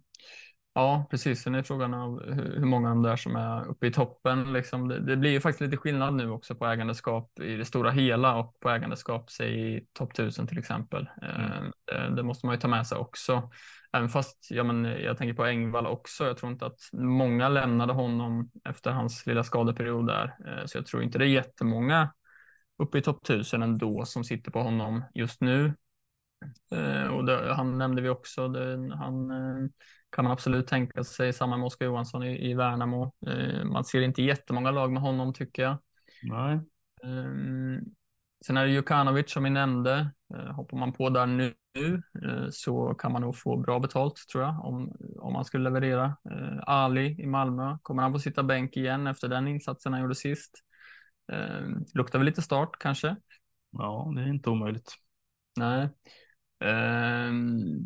[0.78, 1.42] Ja, precis.
[1.42, 4.52] Sen är frågan av hur många av dem där som är uppe i toppen.
[4.52, 7.90] Liksom det, det, blir ju faktiskt lite skillnad nu också på ägandeskap i det stora
[7.90, 11.08] hela och på ägandeskap säg i topp 1000 till exempel.
[11.22, 11.72] Mm.
[11.84, 13.50] Det, det, måste man ju ta med sig också.
[13.92, 16.26] Även fast ja, men jag tänker på Engvall också.
[16.26, 20.36] Jag tror inte att många lämnade honom efter hans lilla skadeperiod där.
[20.46, 22.12] Eh, så jag tror inte det är jättemånga
[22.82, 25.74] uppe i topp 1000 ändå som sitter på honom just nu.
[26.72, 28.42] Eh, och det, han nämnde vi också.
[28.94, 29.30] Han
[30.11, 31.32] kan man absolut tänka sig.
[31.32, 33.12] Samma med Oskar Johansson i, i Värnamo.
[33.26, 35.78] Eh, man ser inte jättemånga lag med honom tycker jag.
[36.22, 36.54] Nej.
[37.02, 37.82] Eh,
[38.46, 40.11] sen är det Jukanovic som vi nämnde.
[40.34, 41.54] Eh, hoppar man på där nu
[42.24, 46.16] eh, så kan man nog få bra betalt tror jag om, om man skulle leverera.
[46.30, 50.14] Eh, Ali i Malmö, kommer han få sitta bänk igen efter den insatsen han gjorde
[50.14, 50.54] sist?
[51.32, 53.16] Eh, luktar väl lite start kanske?
[53.70, 54.94] Ja, det är inte omöjligt.
[55.56, 55.88] Nej.
[56.61, 57.32] Eh,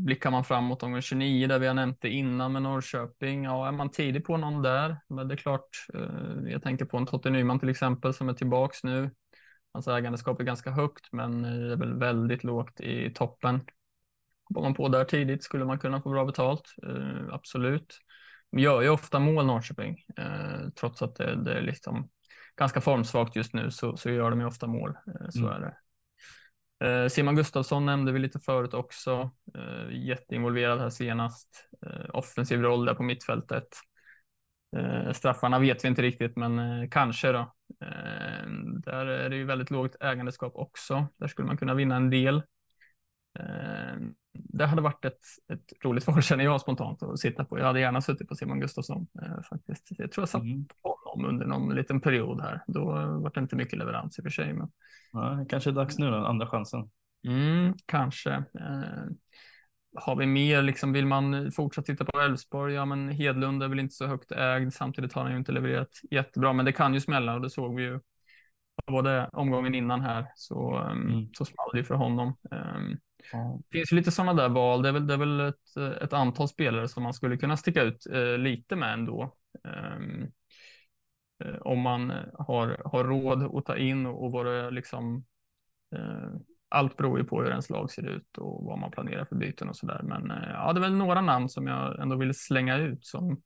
[0.05, 3.45] blickar man framåt omgång 29 där vi har nämnt det innan med Norrköping.
[3.45, 5.69] Ja, är man tidig på någon där, men det är klart.
[5.95, 9.11] Eh, jag tänker på en Totte Nyman till exempel som är tillbaks nu.
[9.73, 13.61] Hans ägandeskap är ganska högt, men det är väl väldigt lågt i toppen.
[14.49, 16.75] Hoppar man på där tidigt skulle man kunna få bra betalt.
[16.87, 17.99] Eh, absolut.
[18.51, 22.09] De gör ju ofta mål Norrköping, eh, trots att det, det, är liksom
[22.57, 24.91] ganska formsvagt just nu så, så gör de ju ofta mål.
[25.07, 25.51] Eh, så mm.
[25.53, 25.75] är det.
[26.83, 29.31] Eh, Simon Gustafsson nämnde vi lite förut också.
[29.55, 31.69] Eh, jätteinvolverad här senast.
[31.87, 33.69] Eh, offensiv roll där på mittfältet.
[34.77, 37.39] Eh, straffarna vet vi inte riktigt, men eh, kanske då.
[37.81, 38.47] Eh,
[38.85, 41.07] där är det ju väldigt lågt ägandeskap också.
[41.19, 42.43] Där skulle man kunna vinna en del.
[43.39, 43.97] Eh,
[44.33, 45.21] det hade varit ett,
[45.53, 47.59] ett roligt val känner jag spontant att sitta på.
[47.59, 49.89] Jag hade gärna suttit på Simon Gustafsson eh, faktiskt.
[49.99, 50.65] Jag tror jag satt mm.
[50.83, 52.63] på honom under någon liten period här.
[52.67, 54.53] Då var det inte mycket leverans i och för sig.
[54.53, 54.71] Men...
[55.13, 56.91] Ja, kanske är dags nu då, andra chansen.
[57.27, 58.33] Mm, kanske.
[58.35, 59.05] Eh,
[59.95, 62.75] har vi mer, liksom, vill man fortsätta titta på Elfsborg?
[62.75, 64.73] Ja, men Hedlund är väl inte så högt ägd.
[64.73, 67.77] Samtidigt har han ju inte levererat jättebra, men det kan ju smälla och det såg
[67.77, 68.01] vi ju.
[68.87, 71.29] Det omgången innan här så, ehm, mm.
[71.33, 72.37] så small det ju för honom.
[72.51, 72.99] Um,
[73.69, 74.83] det finns lite sådana där val.
[74.83, 77.83] Det är väl, det är väl ett, ett, antal spelare som man skulle kunna sticka
[77.83, 79.35] ut eh, lite med ändå.
[79.97, 80.33] Um,
[81.45, 85.25] eh, om man har, har råd att ta in och vara liksom
[85.95, 86.31] eh,
[86.69, 89.69] allt beror ju på hur ens lag ser ut och vad man planerar för byten
[89.69, 90.01] och sådär.
[90.03, 93.43] Men eh, ja, det är väl några namn som jag ändå vill slänga ut som,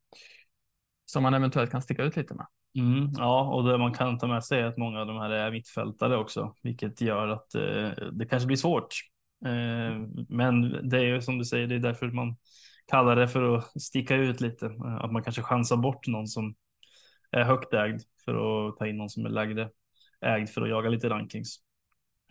[1.05, 2.47] som man eventuellt kan sticka ut lite med.
[2.77, 5.31] Mm, ja, och det man kan ta med sig är att många av de här
[5.31, 8.89] är mittfältare också, vilket gör att eh, det kanske blir svårt.
[9.45, 12.37] Eh, men det är ju som du säger, det är därför man
[12.87, 14.67] kallar det för att sticka ut lite.
[14.67, 16.55] Eh, att man kanske chansar bort någon som
[17.31, 19.71] är högt ägd för att ta in någon som är lägre
[20.21, 21.57] ägd för att jaga lite rankings.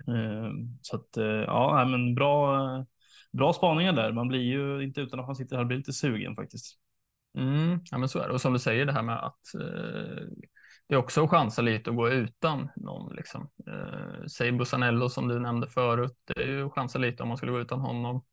[0.07, 0.51] Eh,
[0.81, 1.09] så att
[1.47, 2.85] ja, men bra,
[3.31, 4.11] bra spaningar där.
[4.11, 6.79] Man blir ju inte utan att man sitter här blir lite sugen faktiskt.
[7.37, 8.33] Mm, ja, men så är det.
[8.33, 10.27] Och som du säger det här med att eh,
[10.87, 13.15] det är också att chansa lite och gå utan någon.
[13.15, 13.49] Liksom.
[13.67, 16.17] Eh, säg Busanello som du nämnde förut.
[16.25, 18.23] Det är ju att chansa lite om man skulle gå utan honom.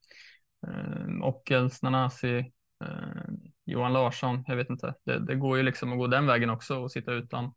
[0.66, 2.38] Eh, Ockels, Nanasi,
[2.84, 3.32] eh,
[3.64, 4.44] Johan Larsson.
[4.46, 4.94] Jag vet inte.
[5.04, 7.54] Det, det, går ju liksom att gå den vägen också och sitta utan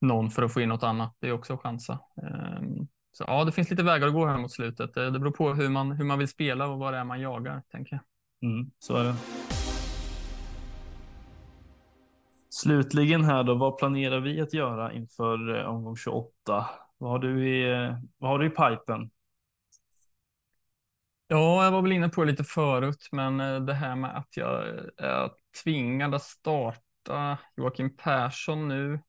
[0.00, 1.16] någon för att få in något annat.
[1.18, 1.92] Det är också att chansa.
[2.22, 2.62] Eh,
[3.12, 4.94] så ja, det finns lite vägar att gå här mot slutet.
[4.94, 7.20] Det, det beror på hur man, hur man vill spela och vad det är man
[7.20, 8.00] jagar, tänker
[8.40, 8.50] jag.
[8.50, 9.14] Mm, så är det.
[12.62, 16.70] Slutligen här då, vad planerar vi att göra inför eh, omgång 28?
[16.98, 19.10] Vad har du i, eh, vad har du i pipen?
[21.26, 24.36] Ja, jag var väl inne på det lite förut, men eh, det här med att
[24.36, 25.30] jag är
[25.64, 29.00] tvingad att starta Joakim Persson nu.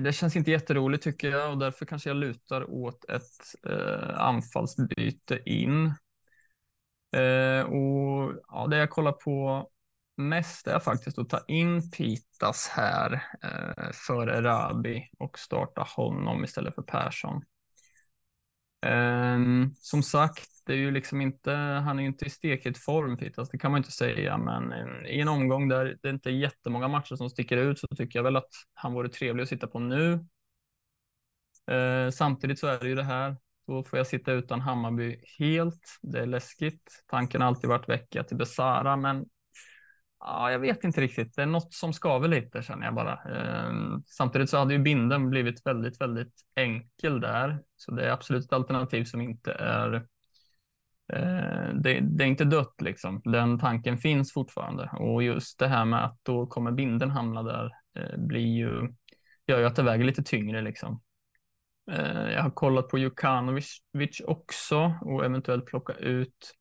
[0.00, 5.42] Det känns inte jätteroligt tycker jag och därför kanske jag lutar åt ett eh, anfallsbyte
[5.46, 5.86] in.
[7.12, 9.66] Eh, och ja, det jag kollar på
[10.20, 13.12] mest är faktiskt att ta in Pitas här
[13.42, 17.42] eh, före Rabi och starta honom istället för Persson.
[18.86, 19.38] Eh,
[19.74, 23.50] som sagt, det är ju liksom inte, han är ju inte i stekhet form Pitas,
[23.50, 24.72] det kan man inte säga, men
[25.06, 28.24] i en omgång där det inte är jättemånga matcher som sticker ut så tycker jag
[28.24, 30.12] väl att han vore trevlig att sitta på nu.
[31.70, 35.98] Eh, samtidigt så är det ju det här, då får jag sitta utan Hammarby helt.
[36.02, 37.04] Det är läskigt.
[37.06, 39.26] Tanken har alltid varit vecka till Besara, men
[40.20, 41.36] Ja, jag vet inte riktigt.
[41.36, 43.16] Det är något som skaver lite känner jag bara.
[43.16, 47.62] Ehm, samtidigt så hade ju binden blivit väldigt, väldigt enkel där.
[47.76, 49.94] Så det är absolut ett alternativ som inte är.
[51.12, 53.20] Eh, det, det, är inte dött liksom.
[53.24, 57.70] Den tanken finns fortfarande och just det här med att då kommer binden hamna där
[57.98, 58.94] eh, blir ju
[59.46, 61.02] gör ju att det väger lite tyngre liksom.
[61.90, 63.80] Eh, jag har kollat på Jukanovic
[64.24, 66.54] också och eventuellt plocka ut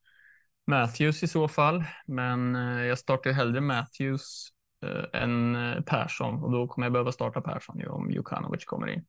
[0.69, 4.49] Matthews i så fall, men eh, jag startar hellre Matthews
[4.85, 8.87] eh, än eh, Persson och då kommer jag behöva starta Persson ju om Jukanovic kommer
[8.87, 9.05] in.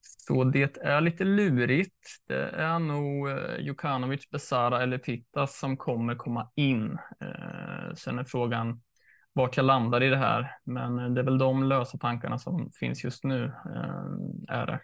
[0.00, 2.06] Så det är lite lurigt.
[2.28, 6.98] Det är nog eh, Jukanovic, Besara eller Pittas som kommer komma in.
[7.94, 8.82] Sen är frågan
[9.32, 13.04] vart jag landar i det här, men det är väl de lösa tankarna som finns
[13.04, 13.52] just nu.
[14.48, 14.80] Är det.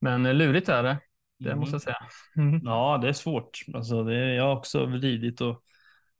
[0.00, 0.98] Men lurigt är det.
[1.38, 1.96] Det måste jag säga.
[2.36, 2.60] Mm.
[2.64, 3.58] Ja, det är svårt.
[3.74, 5.62] Alltså, det är, jag har också vridit och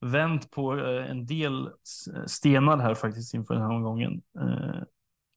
[0.01, 1.71] vänt på eh, en del
[2.27, 4.23] stenar här faktiskt inför den här omgången.
[4.41, 4.83] Eh,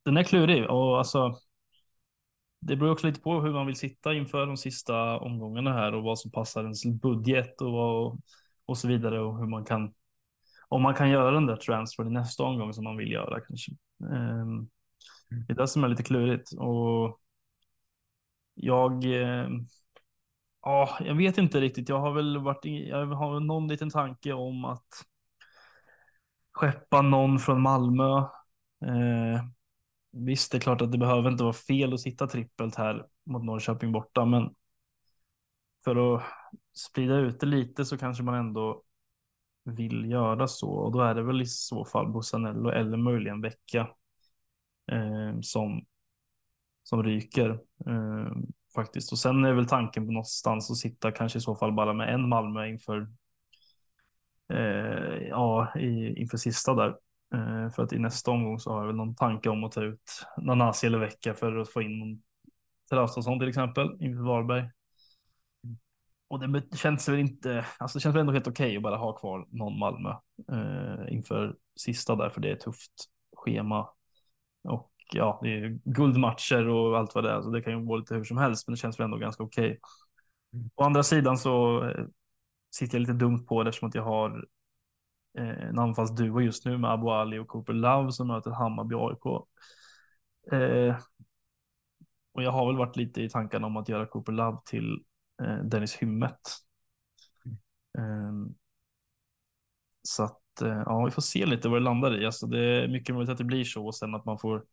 [0.05, 1.37] den är klurig och alltså.
[2.59, 6.03] Det beror också lite på hur man vill sitta inför de sista omgångarna här och
[6.03, 8.21] vad som passar ens budget och, vad,
[8.65, 9.93] och så vidare och hur man kan.
[10.67, 13.71] Om man kan göra den där transfern i nästa omgång som man vill göra kanske.
[14.03, 14.69] Ehm,
[15.47, 17.20] det är det som är lite klurigt och
[18.53, 19.49] jag, eh,
[20.61, 21.89] ja, jag vet inte riktigt.
[21.89, 25.05] Jag har väl varit, jag har någon liten tanke om att
[26.53, 28.17] skeppa någon från Malmö.
[28.85, 29.43] Eh,
[30.11, 33.43] visst, det är klart att det behöver inte vara fel att sitta trippelt här mot
[33.43, 34.55] Norrköping borta, men
[35.83, 36.23] för att
[36.73, 38.83] sprida ut det lite så kanske man ändå
[39.63, 43.89] vill göra så och då är det väl i så fall Bussanello eller möjligen Vecka
[44.91, 45.85] eh, som
[46.83, 47.49] som ryker.
[47.85, 48.31] Eh,
[48.75, 49.11] faktiskt.
[49.11, 52.13] Och sen är väl tanken på någonstans att sitta kanske i så fall bara med
[52.13, 53.07] en Malmö inför
[54.53, 56.95] eh, ja, i, inför sista där.
[57.33, 59.83] Eh, för att i nästa omgång så har jag väl någon tanke om att ta
[59.83, 62.21] ut Nanasi eller Vecka för att få in någon
[62.89, 64.69] Traustason till exempel inför Varberg.
[66.27, 68.97] Och det känns väl inte, alltså det känns väl ändå helt okej okay att bara
[68.97, 70.09] ha kvar någon Malmö
[70.51, 72.91] eh, inför sista där, för det är ett tufft
[73.35, 73.89] schema.
[74.63, 77.97] Och ja, det är guldmatcher och allt vad det är, så det kan ju gå
[77.97, 79.65] lite hur som helst, men det känns väl ändå ganska okej.
[79.65, 79.79] Okay.
[80.53, 80.69] Mm.
[80.75, 82.05] Å andra sidan så eh,
[82.75, 84.45] sitter jag lite dumt på det eftersom att jag har
[85.37, 89.25] eh, en anfallsduo just nu med Abu Ali och Cooper Love som möter Hammarby AIK.
[90.51, 90.95] Eh,
[92.33, 95.03] och jag har väl varit lite i tankarna om att göra Cooper Love till
[95.43, 96.39] eh, Dennis Hymmet.
[97.97, 98.55] Mm.
[100.03, 102.25] så att eh, ja, vi får se lite vad det landar i.
[102.25, 104.63] Alltså, det är mycket möjligt att det blir så och sen att man får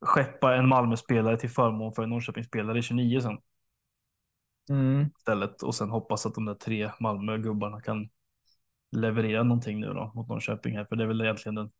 [0.00, 3.38] skeppa en Malmö-spelare till förmån för en Norrköping-spelare i 29 sen.
[4.70, 5.10] Mm.
[5.18, 8.08] Istället och sen hoppas att de där tre Malmö-gubbarna kan
[8.92, 11.70] leverera någonting nu då mot Norrköping här, för det är väl egentligen den,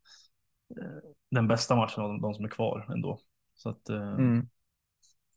[0.77, 3.19] eh, den bästa matchen av de som är kvar ändå.
[3.55, 4.49] Så att eh, mm.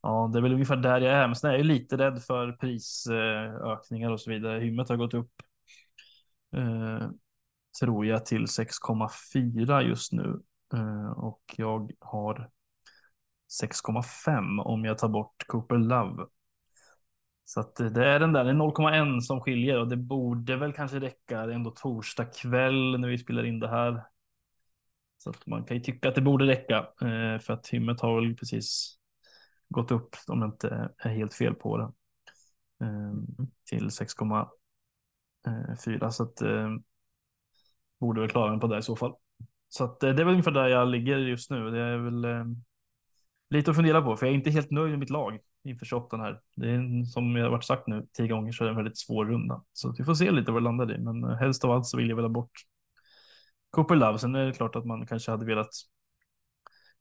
[0.03, 2.53] ja, det är väl ungefär där jag är, men sen är jag lite rädd för
[2.53, 4.61] prisökningar och så vidare.
[4.61, 5.33] Hymmet har gått upp
[6.57, 7.09] eh,
[7.81, 10.43] tror jag till 6,4 just nu
[10.75, 12.51] eh, och jag har
[13.63, 16.27] 6,5 om jag tar bort Cooper Love.
[17.45, 20.73] Så att det är den där, det är 0,1 som skiljer och det borde väl
[20.73, 21.47] kanske räcka.
[21.47, 24.05] Det är ändå torsdag kväll när vi spelar in det här.
[25.19, 28.21] Så att man kan ju tycka att det borde räcka eh, för att hymmet har
[28.21, 28.99] väl precis
[29.69, 31.93] gått upp om det inte är helt fel på det.
[32.87, 33.13] Eh,
[33.71, 36.71] till 6,4 så att eh,
[38.01, 39.15] borde väl klara den på det i så fall.
[39.69, 41.71] Så att det är väl ungefär där jag ligger just nu.
[41.71, 42.25] Det är väl
[43.53, 46.17] lite att fundera på för jag är inte helt nöjd med mitt lag inför 28
[46.17, 46.41] här.
[46.57, 48.99] Det är som jag har varit sagt nu tio gånger så är det en väldigt
[48.99, 49.65] svår runda.
[49.73, 50.99] Så vi får se lite vad det landar i.
[50.99, 52.53] Men helst av allt så vill jag väl ha bort
[53.71, 54.19] Cooper Love.
[54.19, 55.71] Sen är det klart att man kanske hade velat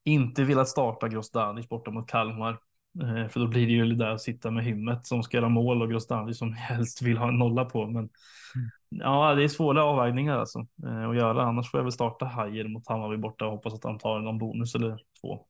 [0.03, 2.59] inte velat starta Grostanic borta mot Kalmar.
[3.03, 5.81] Eh, för då blir det ju där att sitta med hymmet som ska göra mål
[5.81, 7.85] och Grostanic som helst vill ha en nolla på.
[7.85, 8.09] Men
[8.55, 8.69] mm.
[8.89, 11.43] ja, det är svåra avvägningar alltså eh, att göra.
[11.43, 14.37] Annars får jag väl starta Hajer mot Hammarby borta och hoppas att han tar någon
[14.37, 15.45] bonus eller två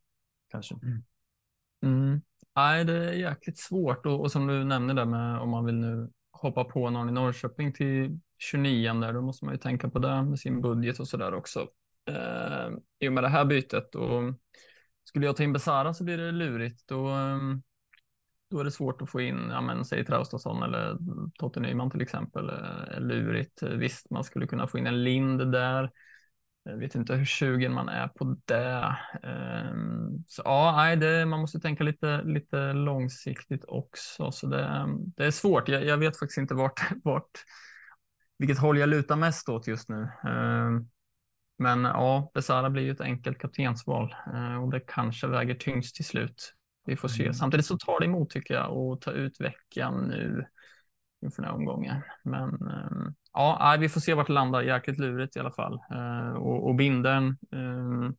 [0.51, 0.75] kanske.
[0.75, 1.03] Mm.
[1.83, 2.21] Mm.
[2.55, 5.75] Nej, det är jäkligt svårt och, och som du nämnde där med om man vill
[5.75, 9.99] nu hoppa på någon i Norrköping till 29 där, då måste man ju tänka på
[9.99, 11.67] det med sin budget och så där också.
[12.09, 14.33] Eh, I och med det här bytet och
[15.03, 16.87] skulle jag ta in Besara så blir det lurigt.
[16.87, 17.61] Då, ehm,
[18.49, 20.97] då är det svårt att få in, ja men säg Traustason eller
[21.39, 22.49] Totte Nyman till exempel.
[22.49, 23.63] Eh, lurigt.
[23.63, 25.91] Visst, man skulle kunna få in en Lind där.
[26.63, 28.95] Jag vet inte hur sugen man är på det.
[29.23, 34.31] Ehm, så ja, nej, det, man måste tänka lite, lite långsiktigt också.
[34.31, 34.87] Så det,
[35.17, 35.69] det är svårt.
[35.69, 37.31] Jag, jag, vet faktiskt inte vart, vart,
[38.37, 40.09] vilket håll jag lutar mest åt just nu.
[40.23, 40.89] Ehm,
[41.57, 46.05] men ja, Besara blir ju ett enkelt kaptensval eh, och det kanske väger tyngst till
[46.05, 46.53] slut.
[46.85, 47.23] Vi får se.
[47.23, 47.33] Mm.
[47.33, 50.45] Samtidigt så tar det emot tycker jag att ta ut veckan nu
[51.21, 52.01] inför den här omgången.
[52.23, 54.61] Men ehm, ja, vi får se vart det landar.
[54.61, 55.73] Jäkligt lurigt i alla fall.
[55.91, 58.15] Eh, och, och binden ehm,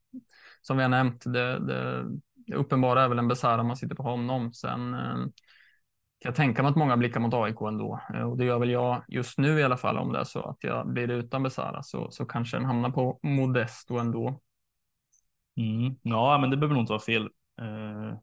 [0.62, 2.04] som vi har nämnt, det, det,
[2.46, 4.52] det uppenbara är väl en Besara om man sitter på honom.
[4.52, 5.32] Sen ehm,
[6.22, 8.00] kan jag tänka mig att många blickar mot AIK ändå.
[8.14, 9.98] Eh, och det gör väl jag just nu i alla fall.
[9.98, 13.18] Om det är så att jag blir utan Besara så, så kanske den hamnar på
[13.22, 14.40] Modesto ändå.
[15.56, 15.96] Mm.
[16.02, 17.22] Ja, men det behöver nog inte vara fel
[17.60, 18.18] eh,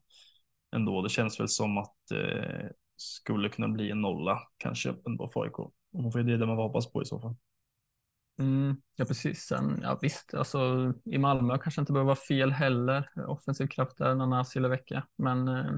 [0.76, 1.02] ändå.
[1.02, 2.70] Det känns väl som att eh,
[3.02, 5.60] skulle kunna bli en nolla kanske ändå för AIK.
[5.60, 5.74] Och
[6.14, 7.36] det är det man hoppas på i så fall.
[8.40, 9.40] Mm, ja, precis.
[9.40, 13.06] Sen, ja, visst, alltså, i Malmö kanske inte behöver vara fel heller.
[13.28, 15.08] Offensiv kraft där, Nanasi eller vecka.
[15.16, 15.72] Men eh,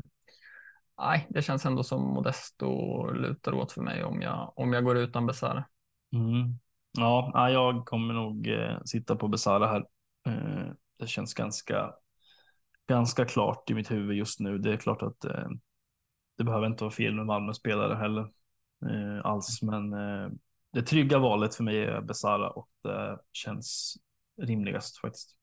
[0.98, 4.98] nej, det känns ändå som Modesto lutar åt för mig om jag, om jag går
[4.98, 5.66] utan Besara.
[6.14, 6.60] Mm.
[6.98, 9.86] Ja, jag kommer nog eh, sitta på Besara här.
[10.28, 11.94] Eh, det känns ganska,
[12.88, 14.58] ganska klart i mitt huvud just nu.
[14.58, 15.48] Det är klart att eh,
[16.42, 18.22] det behöver inte vara fel med Malmö-spelare heller
[18.86, 20.30] eh, alls, men eh,
[20.74, 23.98] det trygga valet för mig är Besara och det känns
[24.42, 25.36] rimligast faktiskt.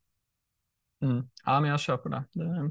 [1.03, 1.29] Mm.
[1.45, 2.25] Ja, men jag köper det.
[2.33, 2.71] det.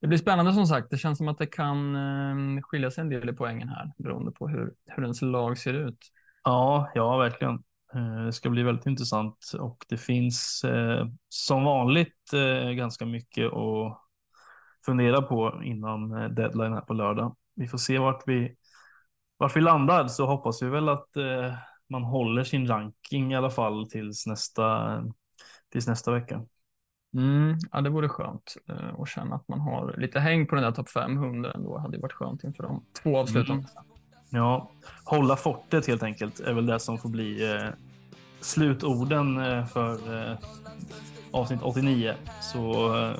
[0.00, 0.06] det.
[0.06, 0.90] blir spännande som sagt.
[0.90, 4.32] Det känns som att det kan eh, skilja sig en del i poängen här beroende
[4.32, 5.98] på hur, hur ens lag ser ut.
[6.44, 7.62] Ja, ja, verkligen.
[7.94, 13.52] Eh, det ska bli väldigt intressant och det finns eh, som vanligt eh, ganska mycket
[13.52, 13.98] att
[14.86, 17.36] fundera på innan deadline här på lördag.
[17.54, 18.56] Vi får se vart vi,
[19.36, 21.08] vart vi landar så hoppas vi väl att
[21.90, 24.98] man håller sin ranking i alla fall tills nästa,
[25.72, 26.42] tills nästa vecka.
[27.16, 30.64] Mm, ja, det vore skönt eh, att känna att man har lite häng på den
[30.64, 31.78] där topp 500 ändå.
[31.78, 33.68] hade varit skönt inför de två avslutande.
[33.72, 33.84] Mm.
[34.30, 34.70] Ja,
[35.04, 37.68] hålla fortet helt enkelt är väl det som får bli eh,
[38.40, 40.36] slutorden eh, för eh,
[41.30, 42.14] avsnitt 89.
[42.40, 43.14] Så eh,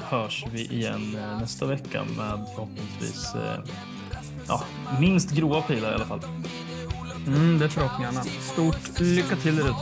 [0.00, 3.60] hörs vi igen eh, nästa vecka med förhoppningsvis eh,
[4.48, 4.62] ja,
[5.00, 6.20] minst grova pilar i alla fall.
[7.26, 8.22] Mm, det är förhoppningarna.
[8.40, 9.74] Stort lycka till där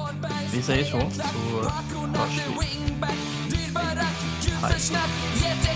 [0.53, 1.63] Vi säger så, så
[2.19, 2.65] hörs vi.
[4.63, 5.74] Hej.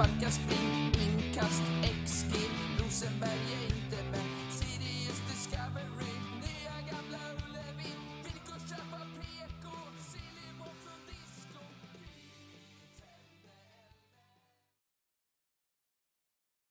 [0.00, 0.79] pas de casse-pipe.